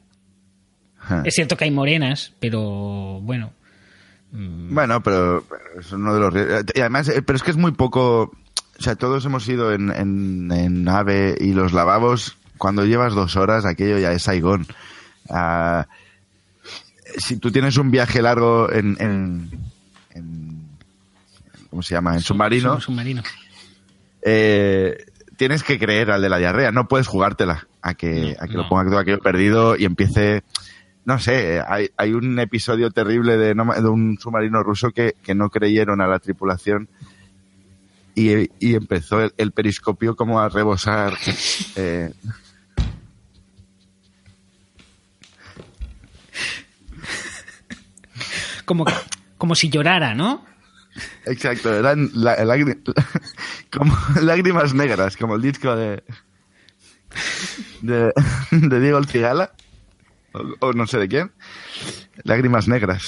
[1.26, 3.52] Es cierto que hay morenas, pero bueno.
[4.32, 5.44] mm, Bueno, pero,
[5.80, 8.32] es uno de los ries- Y además, eh, pero es que es muy poco.
[8.80, 13.36] O sea, todos hemos ido en, en, en AVE y los lavabos, cuando llevas dos
[13.36, 14.66] horas, aquello ya es Saigón.
[15.30, 15.88] Ah,
[17.18, 18.96] si tú tienes un viaje largo en.
[19.00, 19.50] en,
[20.16, 20.60] en-
[21.70, 22.14] ¿Cómo se llama?
[22.16, 22.74] En submarino.
[22.76, 23.22] sub- submarino.
[24.22, 25.06] eh,
[25.38, 28.64] tienes que creer al de la diarrea, no puedes jugártela a que, a que No.
[28.64, 30.44] lo ponga todo aquello perdido y empiece.
[31.10, 33.56] No sé, hay, hay un episodio terrible de,
[33.90, 36.88] un submarino ruso que, que no creyeron a la tripulación
[38.14, 41.14] y, y empezó el, el periscopio como a rebosar.
[41.76, 42.14] eh,
[48.66, 48.86] Como,
[49.40, 50.46] como si llorara, ¿no?
[51.26, 52.36] exacto, eran la-
[53.72, 56.04] como lágrimas negras, como el disco de,
[57.82, 58.14] de,
[58.52, 59.54] de Diego El Cigala,
[60.60, 61.32] o, no sé de quién.
[62.24, 63.04] Lágrimas negras.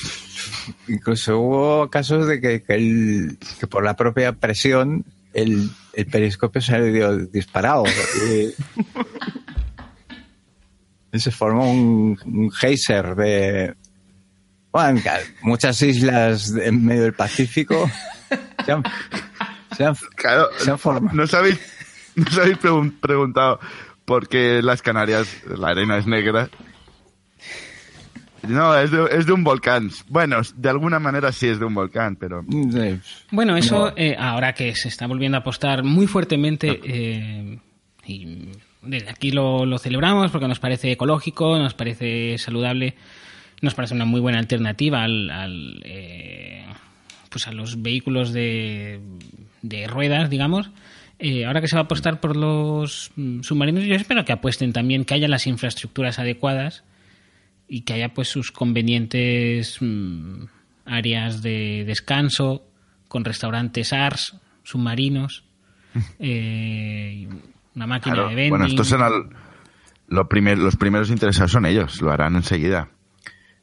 [0.88, 6.62] Incluso hubo casos de que, que, el- que por la propia presión el, el periscopio
[6.62, 7.84] se dio disparado.
[8.28, 8.54] Y,
[11.20, 13.76] se formó un, un geyser de...
[14.72, 15.02] Bueno,
[15.42, 17.92] muchas islas en medio del Pacífico
[18.66, 18.84] se han,
[19.76, 21.14] se han- Claro, se han formado.
[21.14, 21.60] no os habéis,
[22.16, 23.60] no pregun- preguntado
[24.06, 26.50] por qué las Canarias la arena es negra.
[28.48, 29.90] No, es de, es de un volcán.
[30.08, 32.44] Bueno, de alguna manera sí es de un volcán, pero...
[33.32, 33.94] Bueno, eso No.
[33.96, 37.60] eh, ahora que se está volviendo a apostar muy fuertemente eh,
[38.06, 38.50] y
[38.82, 42.96] desde aquí lo, lo celebramos porque nos parece ecológico, nos parece saludable,
[43.62, 46.66] nos parece una muy buena alternativa al, al, eh,
[47.30, 49.00] pues a los vehículos de,
[49.62, 50.72] de ruedas, digamos.
[51.20, 54.74] Eh, ahora que se va a apostar por los mm, submarinos, yo espero que apuesten
[54.74, 56.84] también que haya las infraestructuras adecuadas
[57.74, 60.44] y que haya pues sus convenientes mm,
[60.86, 62.64] áreas de descanso
[63.08, 65.46] con restaurantes ARS, submarinos,
[66.20, 67.28] eh,
[67.76, 68.50] una máquina Claro, de vending.
[68.50, 69.12] bueno, estos serán
[70.10, 72.90] lo primer- los primeros interesados son ellos, lo harán enseguida.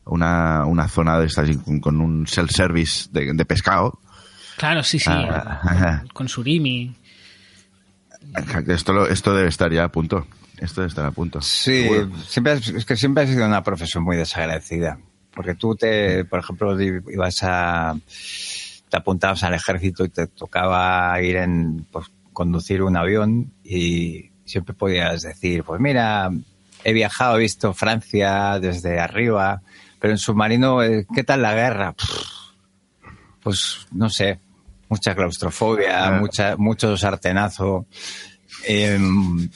[0.06, 4.00] Una, una zona de estas con, con un self-service de, de pescado.
[4.56, 6.02] Claro, sí, sí, Ah.
[6.14, 6.94] con surimi.
[8.68, 10.26] Esto, lo- esto debe estar ya a punto.
[10.60, 11.40] Esto debe estar a punto.
[11.40, 11.88] Sí,
[12.26, 14.98] siempre, has- es que siempre ha sido una profesión muy desagradecida.
[15.34, 17.96] Porque tú te, por ejemplo, ibas a,
[18.88, 24.74] te apuntabas al ejército y te tocaba ir en, pues, conducir un avión y siempre
[24.74, 26.30] podías decir, pues mira,
[26.82, 29.62] he viajado, he visto Francia desde arriba,
[30.00, 31.94] pero en submarino, eh, ¿qué tal la guerra?
[33.42, 34.38] Pues no sé,
[34.88, 36.20] mucha claustrofobia, Ah.
[36.20, 37.86] mucha, mucho sartenazo.
[38.66, 39.48] em,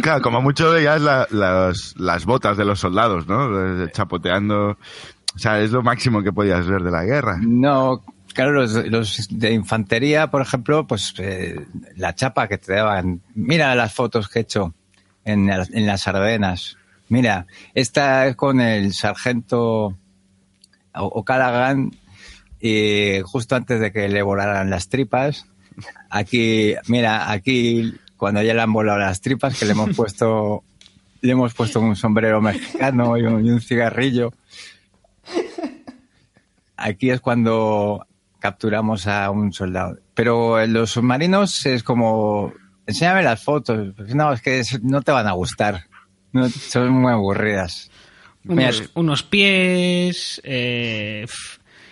[0.00, 3.82] Claro, como mucho veías la- las, las botas de los soldados, ¿no?
[3.84, 4.78] Eh, Chapoteando.
[5.34, 7.38] O sea, es lo máximo que podías ver de la guerra.
[7.40, 8.02] No,
[8.34, 13.20] Claro, los, los de infantería, por ejemplo, pues eh, la chapa que te daban.
[13.34, 14.74] Mira las fotos que he hecho
[15.24, 16.76] en, en las Ardenas.
[17.08, 19.96] Mira, esta es con el sargento
[20.94, 21.90] O'Callaghan
[22.60, 25.46] y justo antes de que le volaran las tripas.
[26.10, 30.64] Aquí, mira, aquí cuando ya le han volado las tripas, que le hemos puesto,
[31.22, 34.34] le hemos puesto un sombrero mexicano y un, y un cigarrillo.
[36.76, 38.06] Aquí es cuando
[38.38, 39.98] capturamos a un soldado.
[40.14, 42.52] Pero en los submarinos es como,
[42.86, 43.94] enséñame las fotos.
[44.14, 45.84] No, es que no te van a gustar.
[46.32, 47.90] No, son muy aburridas.
[48.44, 51.26] Unos, unos pies, eh,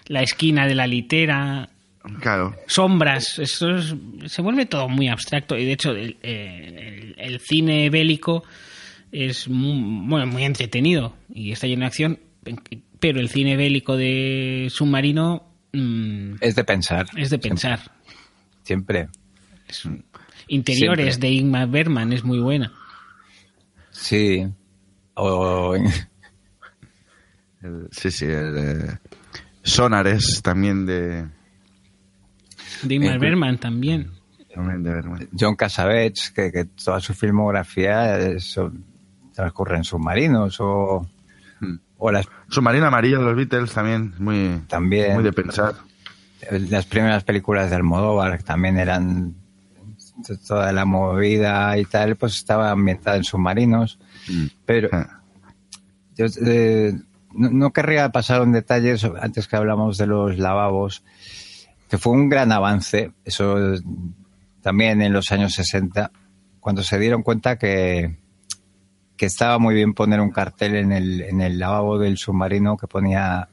[0.06, 1.68] la esquina de la litera,
[2.20, 2.54] Claro.
[2.66, 3.94] sombras, eso es-
[4.26, 8.44] se vuelve todo muy abstracto y de hecho el, el- el cine bélico
[9.12, 12.18] es muy, bueno, muy entretenido y está lleno de acción,
[13.00, 17.06] pero el cine bélico de submarino mm, es de pensar.
[17.16, 17.80] es de pensar.
[18.62, 19.08] Siempre.
[20.48, 21.28] Interiores Siempre.
[21.28, 22.72] de Ingmar Bergman es muy buena.
[23.90, 24.46] Sí.
[25.14, 25.76] O
[27.90, 28.24] sí, sí.
[28.26, 28.98] El, eh,
[29.62, 31.26] Sonares también de,
[32.82, 34.10] De Ingmar Eh, Bergman también.
[35.38, 38.84] John Cassavetes, que, que toda su filmografía es- son-
[39.34, 41.06] transcurre en submarinos o,
[41.60, 41.76] Hmm.
[41.98, 45.14] o las, Submarino Amarillo de los Beatles también, muy, También.
[45.14, 45.74] muy de pensar.
[46.50, 49.34] las primeras películas de Almodóvar que también eran
[50.46, 53.98] toda la movida y tal, pues estaba ambientada en submarinos.
[54.64, 55.20] Pero Ah,
[56.16, 56.94] yo eh,
[57.34, 61.02] no, no querría pasar un detalle antes que hablamos de los lavabos,
[61.88, 63.56] que fue un gran avance, eso
[64.60, 66.10] también en los años 60,
[66.60, 68.18] cuando se dieron cuenta que,
[69.16, 72.86] que estaba muy bien poner un cartel en el, en el lavabo del submarino que
[72.86, 73.48] ponía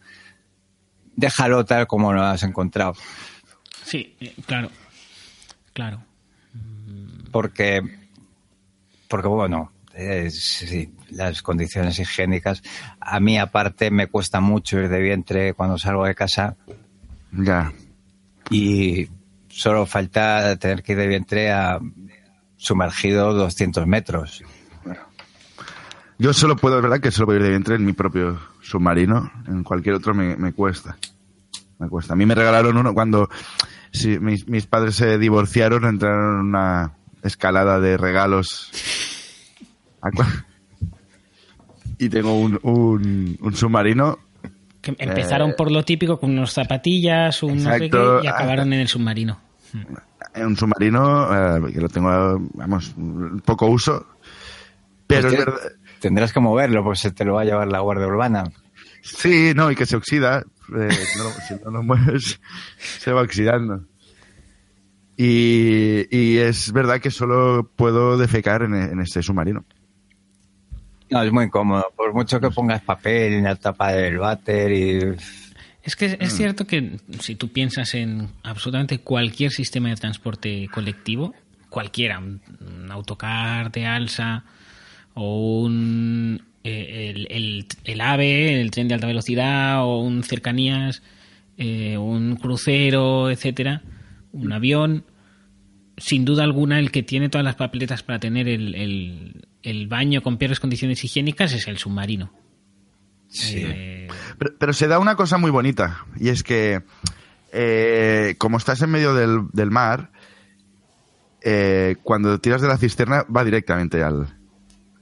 [1.15, 2.95] déjalo tal como lo has encontrado.
[3.83, 4.69] Sí, eh, claro.
[5.73, 6.03] Claro.
[7.31, 7.81] porque
[9.07, 12.61] porque bueno eh, sí, las condiciones higiénicas
[12.99, 16.55] a mí aparte me cuesta mucho ir de vientre cuando salgo de casa
[17.31, 17.73] Ya.
[18.53, 19.09] Y
[19.49, 21.79] solo falta tener que ir de vientre a
[22.55, 24.43] sumergido 200 metros
[26.19, 29.31] Yo solo puedo, es verdad que solo puedo ir de vientre en mi propio submarino.
[29.47, 30.95] En cualquier otro me, me cuesta.
[31.79, 32.13] Me cuesta.
[32.13, 33.29] A mí me regalaron uno cuando
[33.91, 36.93] sí, mis, mis padres se divorciaron, entraron en una
[37.23, 38.71] escalada de regalos.
[41.99, 44.19] Y tengo un, un, un submarino.
[44.83, 48.19] Que empezaron Eh, por lo típico con unos zapatillas, un no sé exacto.
[48.21, 49.39] qué, y acabaron en el submarino.
[50.35, 52.93] Un submarino eh, que lo tengo, vamos,
[53.45, 54.05] poco uso.
[55.07, 55.59] Pero es Hostia, verdad.
[55.99, 58.43] tendrás que moverlo porque se te lo va a llevar la guardia urbana
[59.01, 60.43] Sí, no, y que se oxida.
[60.77, 62.39] eh, no si no lo mueves,
[62.77, 63.85] se va oxidando.
[65.17, 69.63] Y, y es verdad que solo puedo defecar en, en este submarino.
[71.13, 71.85] No es muy cómodo.
[71.95, 74.99] Por mucho que pongas papel en la tapa del váter y
[75.83, 76.37] Es que es- Mm.
[76.37, 81.33] cierto que si tú piensas en absolutamente cualquier sistema de transporte colectivo,
[81.69, 84.43] cualquiera, un, un autocar de alza
[85.13, 91.03] o un eh, el, el- el AVE, el tren de alta velocidad o un cercanías,
[91.57, 93.81] eh, un crucero, etcétera,
[94.31, 95.03] un avión,
[95.97, 100.21] sin duda alguna el que tiene todas las papeletas para tener el, el- el baño
[100.21, 102.33] con peores condiciones higiénicas es el submarino.
[103.45, 106.81] Eh, Pero, pero se da una cosa muy bonita, y es que
[107.53, 110.11] eh, como estás en medio del, del mar,
[111.41, 114.27] eh, cuando tiras de la cisterna va directamente al,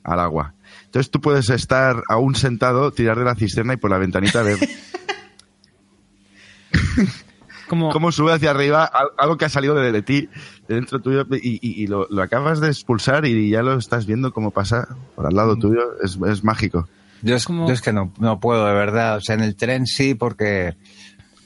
[0.04, 0.54] al agua.
[0.86, 4.58] Entonces tú puedes estar aún sentado, tirar de la cisterna y por la ventanita ver
[7.72, 10.30] como, cómo sube hacia arriba al- algo que ha salido de, de ti,
[10.68, 14.06] de dentro tuyo, y, y- y lo, lo acabas de expulsar y ya lo estás
[14.06, 15.82] viendo cómo pasa por al lado tuyo.
[16.04, 16.88] Es, es mágico.
[17.22, 19.18] Yo es, Como- yo es que no, no puedo, de verdad.
[19.18, 20.76] O sea, en el tren sí, porque,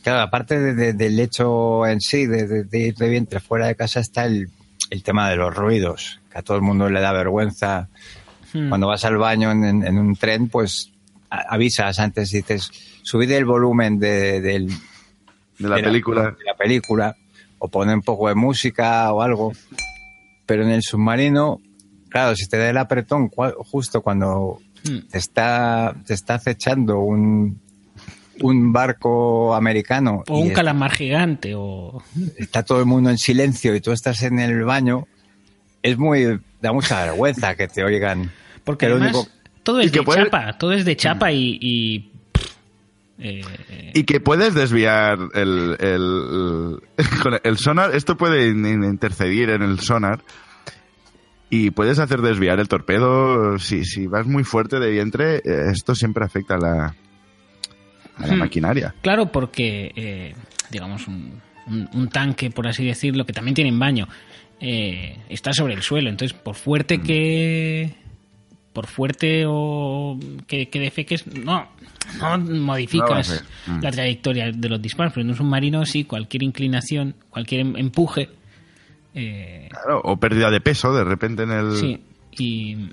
[0.03, 3.67] claro, aparte de- de- del hecho en sí, de, de- de ir de vientre fuera
[3.67, 4.49] de casa, está el,
[4.89, 7.87] el tema de los ruidos, que a todo el mundo le da vergüenza.
[8.53, 8.69] Hmm.
[8.69, 10.91] Cuando vas al baño en, en- en un tren, pues
[11.29, 12.71] a- avisas antes, dices,
[13.03, 14.69] subid el volumen de, del,
[15.59, 16.21] De la de película.
[16.23, 17.15] de la película,
[17.59, 19.51] o poner un poco de música o algo.
[20.45, 21.59] Pero en el submarino,
[22.09, 25.07] claro, si te da el apretón cua- justo cuando Hmm.
[25.09, 27.59] te está, te está acechando un,
[28.41, 32.03] un barco americano O un calamar gigante, o...
[32.37, 35.07] está todo el mundo en silencio y tú estás en el baño,
[35.81, 38.29] es muy, da mucha vergüenza que te oigan.
[38.63, 39.27] Porque además único-
[39.63, 42.11] todo es de puede- chapa, todo es de chapa y, y,
[43.17, 43.41] Eh,
[43.93, 46.79] Y que puedes desviar el, el,
[47.43, 47.95] el sonar.
[47.95, 50.21] Esto puede in- in- intercedir en el sonar.
[51.49, 53.57] Y puedes hacer desviar el torpedo.
[53.59, 56.95] Si, si vas muy fuerte de vientre, eh, esto siempre afecta a la,
[58.17, 58.39] a la Hmm.
[58.39, 58.93] maquinaria.
[59.01, 60.33] Claro, porque, eh,
[60.71, 64.07] digamos, un, un- un tanque, por así decirlo, que también tiene baño,
[64.59, 66.09] eh, está sobre el suelo.
[66.09, 67.95] Entonces, por fuerte que.
[68.73, 71.69] Por fuerte o que, que defeques, no,
[72.19, 73.43] no modificas No va a ser.
[73.67, 73.79] Mm.
[73.81, 75.13] la trayectoria de los disparos.
[75.13, 78.29] Pero en un submarino, sí, cualquier inclinación, cualquier em- empuje.
[79.13, 81.77] eh, Claro, o pérdida de peso de repente en el.
[81.77, 82.01] Sí,
[82.37, 82.89] y,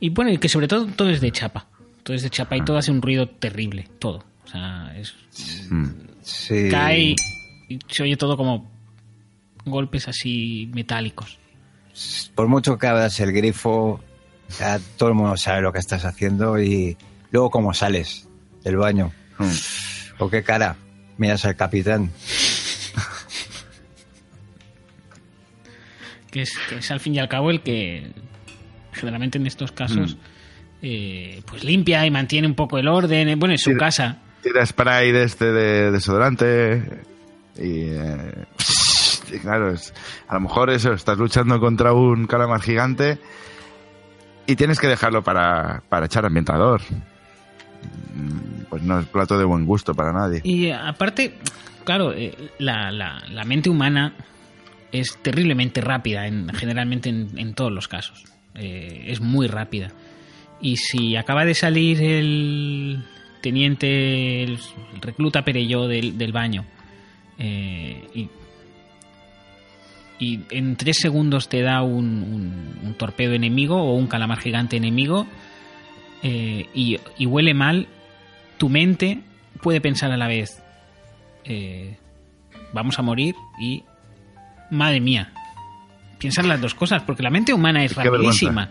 [0.00, 1.66] y bueno, y que sobre todo todo es de chapa.
[2.02, 4.24] Todo es de chapa y todo hace un ruido terrible, todo.
[4.44, 5.14] O sea, es,
[5.70, 5.86] Mm.
[6.22, 6.68] Sí.
[6.70, 7.14] cae
[7.68, 8.70] y se oye todo como
[9.64, 11.38] golpes así metálicos.
[12.34, 14.00] Por mucho que abras el grifo,
[14.58, 16.96] ya todo el mundo sabe lo que estás haciendo y
[17.30, 18.28] luego cómo sales
[18.64, 19.12] del baño.
[19.38, 19.52] Mm.
[20.18, 20.76] O qué cara.
[21.16, 22.10] Miras al capitán.
[26.30, 28.12] Que es, que es al fin y al cabo el que
[28.92, 30.18] generalmente en estos casos
[30.82, 33.38] eh, pues limpia y mantiene un poco el orden.
[33.38, 34.18] Bueno, en su casa.
[34.42, 37.02] Tira spray de este de desodorante.
[37.56, 37.88] Y.
[37.90, 38.44] eh,
[39.32, 39.92] y claro, es,
[40.26, 43.18] a lo mejor eso, estás luchando contra un calamar gigante.
[44.46, 46.80] Y tienes que dejarlo para, para echar ambientador.
[48.14, 50.40] Mm, Pues no es plato de buen gusto para nadie.
[50.44, 51.34] Y aparte,
[51.84, 54.14] claro, eh, la, la- mente humana
[54.92, 58.24] es terriblemente rápida, en, generalmente en, todos los casos.
[58.54, 59.90] Eh, es muy rápida.
[60.60, 63.04] Y si acaba de salir el
[63.42, 64.58] teniente, el,
[65.00, 66.64] recluta Perelló del, del baño,
[67.38, 68.28] eh, y,
[70.18, 74.76] y en tres segundos te da un, un- un torpedo enemigo o un calamar gigante
[74.76, 75.26] enemigo,
[76.22, 77.86] eh, y, y huele mal,
[78.58, 79.20] tu mente
[79.62, 80.62] puede pensar a la vez,
[81.44, 81.96] eh,
[82.72, 83.82] vamos a morir y,
[84.70, 85.32] madre mía,
[86.18, 88.26] piensas las dos cosas, porque la mente humana es Qué vergüenza.
[88.46, 88.70] rapidísima.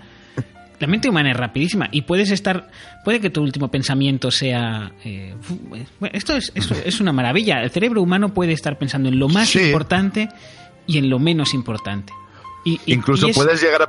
[0.80, 2.70] La mente humana es rapidísima y puedes estar,
[3.04, 5.34] puede que tu último pensamiento sea, eh,
[5.68, 7.64] bueno, esto es, esto es una maravilla.
[7.64, 9.60] El cerebro humano puede estar pensando en lo más Sí.
[9.60, 10.30] importante
[10.86, 12.14] y en lo menos importante.
[12.64, 13.86] Y, y- Incluso y es- puedes llegar a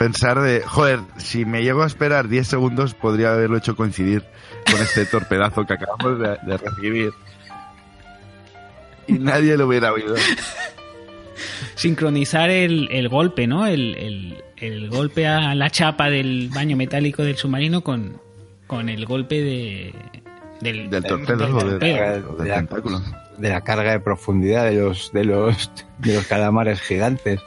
[0.00, 4.24] pensar de, joder, si me llego a esperar 10 segundos, podría haberlo hecho coincidir
[4.70, 7.10] con este torpedazo que acabamos de, de recibir.
[9.06, 10.14] Y nadie lo hubiera oído.
[11.74, 13.66] sincronizar el, el golpe, ¿no?
[13.66, 18.20] El, el- el golpe a la chapa del baño metálico del submarino con,
[18.66, 19.94] con el golpe de,
[20.60, 22.36] del, Del torpedo del torpedo.
[22.36, 23.00] de, la, tentáculo.
[23.38, 27.40] de la carga de profundidad de los de los de los calamares gigantes.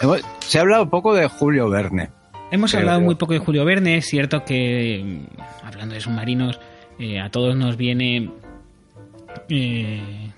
[0.00, 2.10] Hemos- se ha hablado poco de Julio Verne.
[2.50, 6.58] Hemos Creo hablado muy poco de Julio Verne, es cierto que, mm, hablando de submarinos,
[6.98, 8.30] eh, a todos nos viene
[9.48, 10.30] eh,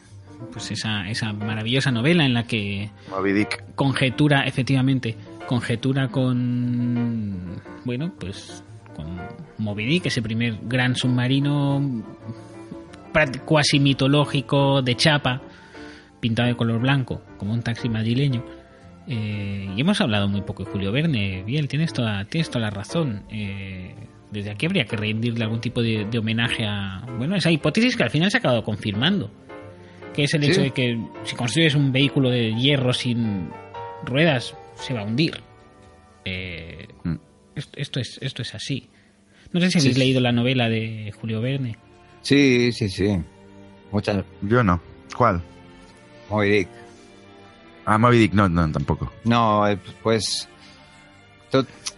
[0.52, 3.64] pues esa, esa maravillosa novela en la que Moby Dick.
[3.74, 8.62] conjetura, efectivamente, conjetura con, bueno, pues
[8.94, 9.06] con
[9.58, 12.02] Moby Dick, ese primer gran submarino
[13.44, 15.40] cuasi mitológico de chapa,
[16.20, 18.44] pintado de color blanco, como un taxi madrileño.
[19.08, 21.42] Eh, y hemos hablado muy poco de Julio Verne.
[21.44, 23.24] Bien, tienes toda, tienes toda la razón.
[23.30, 23.94] Eh,
[24.30, 28.02] desde aquí habría que rendirle algún tipo de, de homenaje a, bueno, esa hipótesis que
[28.04, 29.30] al final se ha acabado confirmando.
[30.14, 30.50] Que es el Sí.
[30.50, 33.48] hecho de que si construyes un vehículo de hierro sin
[34.04, 35.40] ruedas, se va a hundir.
[36.24, 37.16] Eh, Mm.
[37.56, 38.88] esto, esto es, esto es así.
[39.52, 40.00] No sé si Sí, habéis sí.
[40.00, 41.76] leído la novela de Julio Verne.
[42.22, 43.18] Sí, sí, sí.
[43.90, 44.24] Muchas.
[44.42, 44.80] Yo no.
[45.16, 45.42] ¿Cuál?
[46.30, 46.68] Moby Dick.
[47.84, 49.12] Ah, Moby Dick, no, no, tampoco.
[49.24, 50.48] No, eh, pues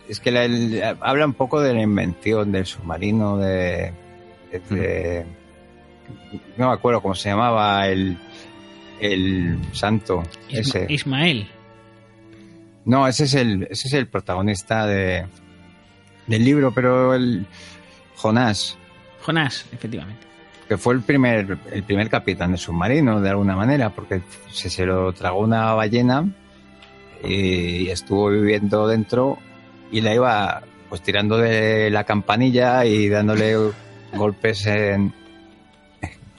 [0.09, 3.93] es que la- el- habla un poco de la invención del submarino, de,
[4.51, 5.27] de- de-
[6.57, 8.19] no me acuerdo cómo se llamaba el
[9.01, 10.87] el santo Isma- ese.
[10.89, 11.49] Ismael.
[12.85, 15.27] No, ese es el ese es el protagonista de
[16.27, 17.47] del libro, pero el
[18.17, 18.77] Jonás
[19.23, 20.27] Jonás, efectivamente.
[20.69, 24.87] Que fue el primer el primer capitán de submarino de alguna manera porque se, se
[24.87, 26.27] lo tragó una ballena
[27.23, 29.39] y estuvo viviendo dentro
[29.91, 33.57] y la iba pues tirando de la campanilla y dándole
[34.15, 35.13] golpes en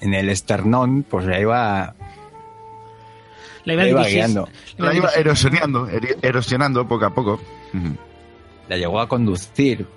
[0.02, 1.96] en el esternón pues la iba,
[3.64, 4.50] La iba, la iba guiando.
[4.78, 5.88] La iba erosionando,
[6.22, 7.42] erosionando poco a poco.
[8.70, 9.88] La llegó a conducir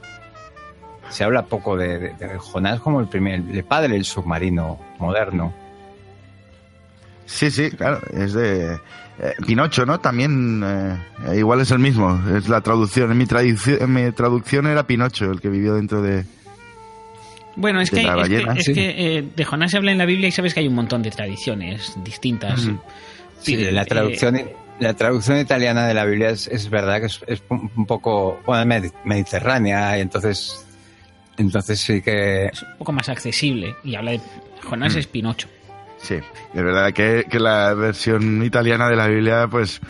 [1.10, 5.52] se habla poco de, de- de Jonás como el primer el padre del submarino moderno
[7.26, 10.00] Sí, sí, claro, es de eh, Pinocho, ¿no?
[10.00, 13.10] También eh, igual es el mismo, es la traducción.
[13.12, 16.24] En mi, traducción, en mi traducción era Pinocho el que vivió dentro de...
[17.54, 18.52] Bueno, es de que, la es que, ballena.
[18.54, 18.72] es Sí.
[18.72, 21.02] que, eh, de Jonás se habla en la Biblia y sabes que hay un montón
[21.02, 22.66] de tradiciones distintas.
[23.40, 24.40] Sí, Eh, la traducción,
[24.80, 28.64] la traducción italiana de la Biblia es, es verdad que es, es un poco bueno,
[28.64, 30.64] medi- mediterránea y entonces
[31.38, 34.20] entonces sí que es un poco más accesible y habla de
[34.64, 34.98] Jonás Mm.
[34.98, 35.48] es Pinocho.
[36.00, 39.80] Sí, es verdad que, que la versión italiana de la Biblia, pues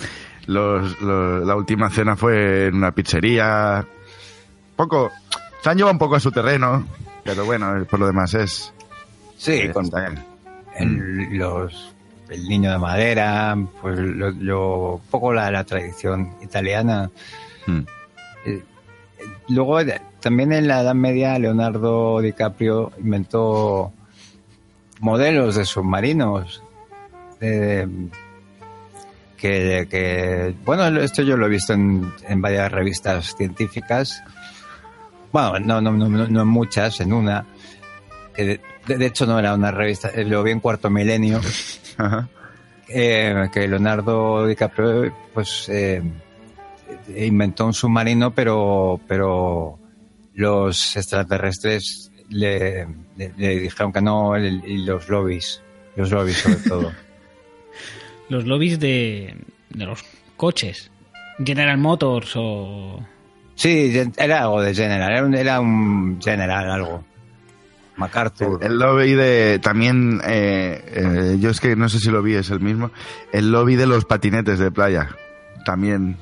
[0.47, 3.85] los, los- la última cena fue en una pizzería.
[4.77, 5.11] Poco,
[5.63, 6.87] se han llevado un poco a su terreno,
[7.25, 8.73] pero bueno, por lo demás es...
[9.37, 9.91] sí con
[10.79, 11.95] el, los
[12.31, 17.11] el niño de madera pues lo, lo- un poco la, la tradición italiana
[17.67, 17.81] Mm.
[18.47, 18.63] Eh,
[19.19, 23.93] eh, luego eh, también en la Edad Media Leonardo DiCaprio inventó
[25.01, 26.63] modelos de submarinos
[27.41, 27.87] eh,
[29.37, 34.23] que, que bueno esto yo lo he visto en, en varias revistas científicas
[35.33, 37.47] bueno no no, no, no no en muchas en una
[38.35, 41.41] que de, de hecho no era una revista eh, lo vi en Cuarto Milenio
[41.99, 42.29] Ajá.
[42.89, 46.03] eh, que Leonardo DiCaprio pues eh,
[47.17, 49.79] inventó un submarino pero pero
[50.39, 52.87] los extraterrestres le,
[53.17, 55.61] le- le dijeron que no y los lobbies
[55.97, 56.93] los lobbies sobre todo
[58.29, 59.35] Los lobbies de,
[59.71, 60.05] de los
[60.37, 60.91] coches.
[61.43, 63.03] General Motors o...
[63.55, 67.05] sí era algo de General era un, era un General algo
[67.97, 72.35] MacArthur El lobby de también, eh, eh, yo es que no sé si lo vi,
[72.35, 72.91] es el mismo,
[73.33, 75.09] el lobby de los patinetes de playa.
[75.65, 76.17] También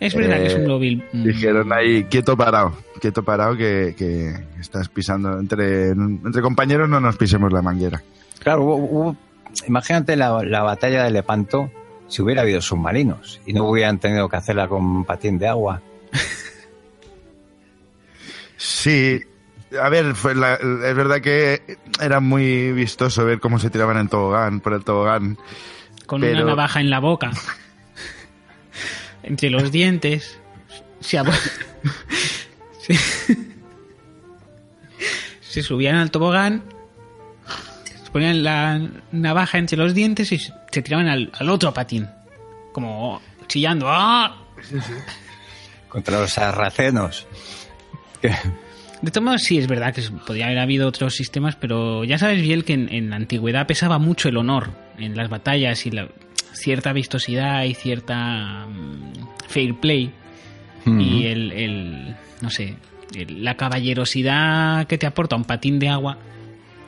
[0.00, 4.34] Es verdad que es un Eh, mm, dijeron ahí, quieto parado, quieto parado que, que
[4.58, 8.02] estás pisando, entre, entre compañeros no nos pisemos la manguera.
[8.38, 9.16] Claro, hubo- hubo-
[9.68, 11.70] imagínate la, la batalla de Lepanto
[12.08, 15.82] si hubiera habido submarinos y no hubieran tenido que hacerla con patín de agua.
[18.56, 19.20] Sí,
[19.80, 21.62] a ver, fue la- es verdad que
[22.00, 25.36] era muy vistoso ver cómo se tiraban en tobogán, por el tobogán.
[26.06, 27.30] con pero- una navaja en la boca.
[29.22, 30.38] Entre los dientes.
[31.00, 31.18] Se,
[32.80, 32.94] se,
[35.40, 36.62] se subían al tobogán.
[38.04, 42.08] Se ponían la navaja entre los dientes y se tiraban al, al otro patín.
[42.72, 43.86] Como chillando.
[43.88, 44.36] ¡Ah!
[45.88, 47.26] Contra los sarracenos.
[49.02, 52.42] De todos modos, sí, es verdad que podría haber habido otros sistemas, pero ya sabes
[52.42, 56.08] bien que en, en la antigüedad pesaba mucho el honor en las batallas y la
[56.60, 59.12] cierta vistosidad y cierta mm,
[59.48, 60.12] fair play
[60.86, 62.76] y el, el, no sé,
[63.14, 66.16] el- la caballerosidad que te aporta un patín de agua,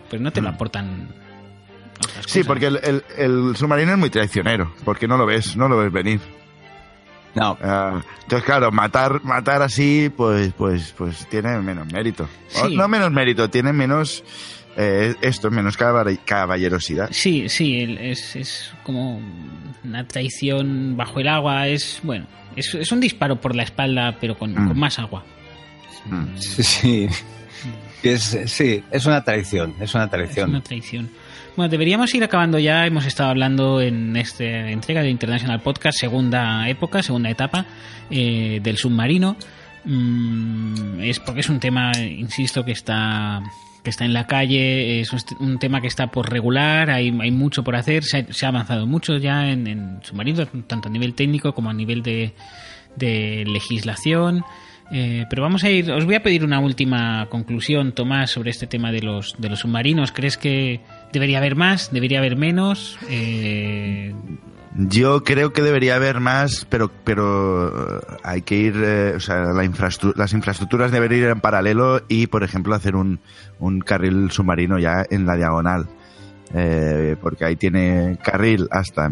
[0.09, 1.09] pues no te lo aportan
[1.99, 2.47] otras Sí, cosas.
[2.47, 5.93] porque el, el- el submarino es muy traicionero, porque no lo ves, no lo ves
[5.93, 6.21] venir.
[7.35, 12.29] No, Ah, entonces, claro, matar, matar así, pues, pues, pues tiene menos mérito.
[12.63, 14.23] O no menos mérito, tiene menos
[14.77, 17.09] eh, esto, menos caball- caballerosidad.
[17.13, 19.21] Sí, sí, es, es como
[19.85, 22.27] una traición bajo el agua, es, bueno,
[22.57, 24.69] es, es un disparo por la espalda, pero con, Mm.
[24.69, 25.25] con más agua.
[26.07, 26.37] Mm.
[26.37, 27.09] sí, sí.
[28.03, 30.51] Es, sí, es una traición, es una Es traición.
[30.51, 31.09] una traición.
[31.57, 32.85] Bueno, deberíamos ir acabando ya.
[32.87, 37.65] Hemos estado hablando en esta entrega de International Podcast, segunda época, segunda etapa
[38.11, 39.37] eh, del submarino.
[39.85, 43.41] Mm, es porque es un tema, insisto, que está
[43.83, 45.11] que está en la calle, es
[45.41, 48.51] un, tema que está por regular, hay, hay mucho por hacer, se ha, se ha
[48.51, 52.33] avanzado mucho ya en, en submarinos, tanto a nivel técnico como a nivel de,
[52.97, 54.45] de legislación.
[54.95, 58.67] Eh, pero vamos a ir, os voy a pedir una última conclusión, Tomás, sobre este
[58.67, 60.13] tema de los, de los submarinos.
[60.13, 60.81] ¿Crees que
[61.13, 61.91] debería haber más?
[61.93, 62.99] ¿Debería haber menos?
[63.09, 64.13] Eh,
[64.75, 69.53] Yo creo que debería haber más, pero, pero eh, hay que ir, eh, o sea,
[69.53, 73.21] la infraestru- las infraestructuras deberían ir en paralelo y, por ejemplo, hacer un,
[73.59, 75.89] un carril submarino ya en la diagonal.
[76.55, 79.11] Eh, porque ahí tiene carril hasta,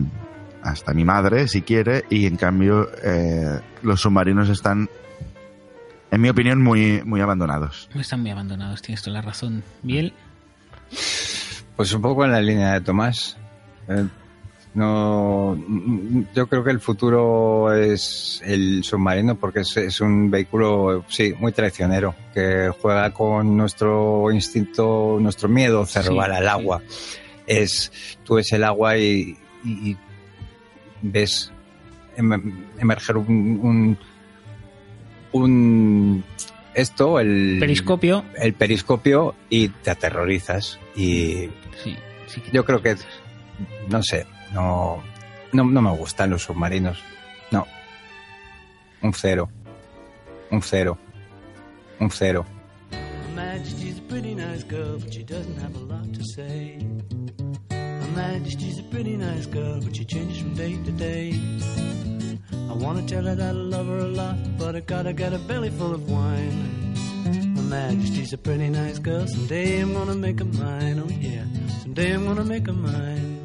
[0.63, 4.89] hasta mi madre, si quiere, y en cambio eh, los submarinos están,
[6.11, 7.89] en mi opinión, muy, muy abandonados.
[7.95, 9.63] están muy abandonados, tienes toda la razón.
[9.83, 10.15] Biel,
[11.77, 13.37] Pues un poco en la línea de Tomás.
[14.73, 15.59] No,
[16.35, 21.51] yo creo que el futuro es el submarino porque es, es un vehículo, sí, muy
[21.51, 26.49] traicionero, que juega con nuestro instinto, nuestro miedo cerval Sí, al sí.
[26.49, 26.83] agua.
[27.49, 27.91] Es,
[28.23, 29.97] tú ves el agua y, y- y
[31.03, 31.51] ves
[32.17, 33.99] em- emerger un, un,
[35.33, 36.25] un-
[36.75, 38.25] esto, el periscopio.
[38.37, 41.49] el periscopio y te aterrorizas y
[41.83, 41.97] Sí,
[42.29, 42.95] sí que- yo creo que
[43.89, 45.03] no sé no
[45.53, 46.99] no, no me gustan los submarinos
[47.51, 47.67] no
[49.03, 49.49] un cero
[50.51, 50.99] un cero
[52.01, 52.45] un cero
[53.35, 56.79] Majesty's pretty nice girl, but she doesn't have a lot to say.
[57.71, 61.39] Her Majesty's a pretty nice girl, but she changes from day to day.
[62.69, 65.39] I wanna tell her that I love her a lot, but I gotta get a
[65.39, 66.95] belly full of wine.
[67.57, 71.45] Her Majesty's a pretty nice girl, someday I'm gonna make her mine, oh yeah,
[71.83, 73.40] someday I'm gonna make her mine.